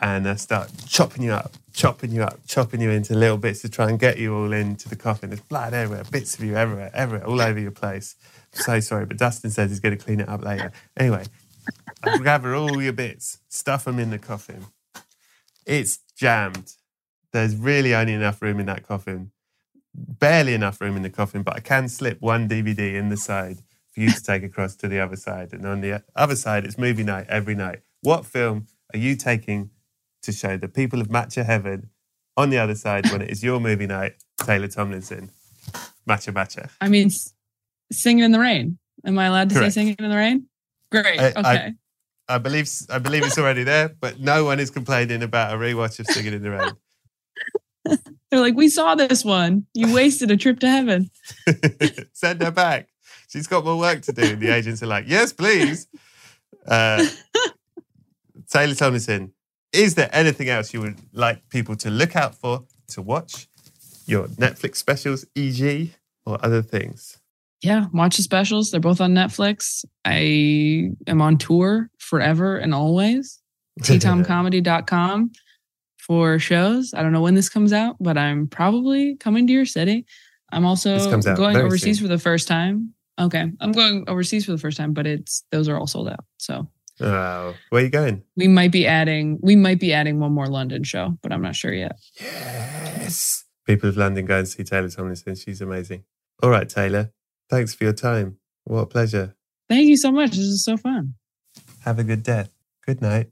[0.00, 3.68] and I start chopping you up, chopping you up, chopping you into little bits to
[3.68, 5.30] try and get you all into the coffin.
[5.30, 8.14] There's blood everywhere, bits of you everywhere, everywhere, all over your place.
[8.54, 10.72] I'm so sorry, but Dustin says he's going to clean it up later.
[10.96, 11.24] Anyway,
[12.02, 14.66] I gather all your bits, stuff them in the coffin.
[15.66, 16.74] It's jammed.
[17.32, 19.32] There's really only enough room in that coffin.
[19.94, 23.58] Barely enough room in the coffin, but I can slip one DVD in the side
[23.90, 25.52] for you to take across to the other side.
[25.52, 27.80] And on the other side, it's movie night every night.
[28.00, 29.70] What film are you taking
[30.22, 31.90] to show the people of Matcha Heaven
[32.36, 35.30] on the other side when it is your movie night, Taylor Tomlinson?
[36.08, 36.70] Matcha Matcha.
[36.80, 37.10] I mean,
[37.90, 38.78] Singing in the Rain.
[39.06, 39.74] Am I allowed to Correct.
[39.74, 40.46] say Singing in the Rain?
[40.90, 41.18] Great.
[41.20, 41.42] I, okay.
[41.44, 41.74] I,
[42.28, 45.98] I believe I believe it's already there, but no one is complaining about a rewatch
[45.98, 46.72] of Singing in the Rain.
[48.30, 49.66] They're like, we saw this one.
[49.72, 51.10] You wasted a trip to heaven.
[52.12, 52.88] Send her back.
[53.28, 54.36] She's got more work to do.
[54.36, 55.86] The agents are like, yes, please.
[56.66, 57.06] Uh,
[58.50, 59.32] Taylor Tomlinson,
[59.72, 63.48] is there anything else you would like people to look out for, to watch?
[64.06, 65.92] Your Netflix specials, e.g.,
[66.24, 67.18] or other things?
[67.62, 68.70] Yeah, watch the specials.
[68.70, 69.84] They're both on Netflix.
[70.04, 73.40] I am on tour forever and always.
[73.82, 75.30] ttomcomedy.com
[75.98, 76.94] for shows.
[76.94, 80.06] I don't know when this comes out, but I'm probably coming to your city.
[80.50, 80.98] I'm also
[81.36, 82.06] going overseas soon.
[82.06, 82.94] for the first time.
[83.20, 83.50] Okay.
[83.60, 86.24] I'm going overseas for the first time, but it's those are all sold out.
[86.38, 86.68] So
[87.00, 88.22] Oh, where are you going?
[88.36, 91.54] We might be adding we might be adding one more London show, but I'm not
[91.54, 91.92] sure yet.
[92.20, 93.44] Yes.
[93.66, 95.34] People of London go and see Taylor Tomlinson.
[95.36, 96.04] She's amazing.
[96.42, 97.12] All right, Taylor.
[97.50, 98.38] Thanks for your time.
[98.64, 99.34] What a pleasure.
[99.68, 100.30] Thank you so much.
[100.30, 101.14] This is so fun.
[101.84, 102.50] Have a good death.
[102.86, 103.30] Good night.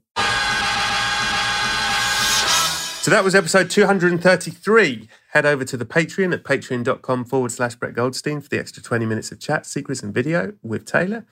[3.07, 5.07] So that was episode 233.
[5.31, 9.05] Head over to the Patreon at patreon.com forward slash Brett Goldstein for the extra 20
[9.05, 11.25] minutes of chat, secrets, and video with Taylor.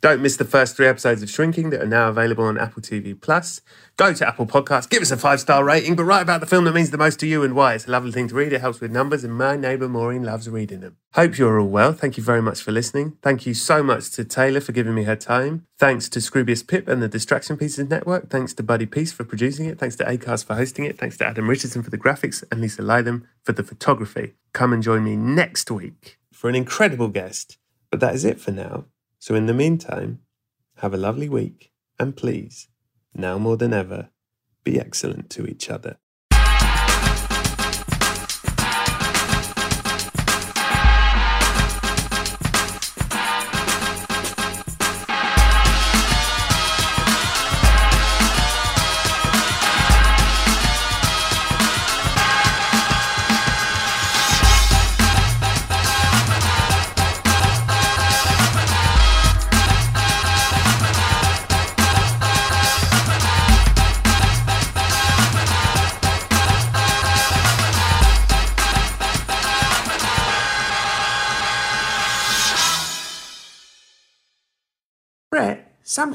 [0.00, 3.18] Don't miss the first three episodes of Shrinking that are now available on Apple TV
[3.18, 3.60] Plus.
[3.96, 6.64] Go to Apple Podcasts, give us a five star rating, but write about the film
[6.64, 7.74] that means the most to you and why.
[7.74, 8.52] It's a lovely thing to read.
[8.52, 10.96] It helps with numbers, and my neighbour Maureen loves reading them.
[11.14, 11.92] Hope you're all well.
[11.94, 13.16] Thank you very much for listening.
[13.22, 15.64] Thank you so much to Taylor for giving me her time.
[15.78, 18.28] Thanks to Scroobius Pip and the Distraction Pieces Network.
[18.28, 19.78] Thanks to Buddy Peace for producing it.
[19.78, 20.98] Thanks to Acast for hosting it.
[20.98, 24.34] Thanks to Adam Richardson for the graphics and Lisa Lytham for the photography.
[24.52, 27.56] Come and join me next week for an incredible guest.
[27.90, 28.84] But that is it for now.
[29.26, 30.20] So in the meantime,
[30.76, 32.68] have a lovely week, and please,
[33.12, 34.10] now more than ever,
[34.62, 35.96] be excellent to each other.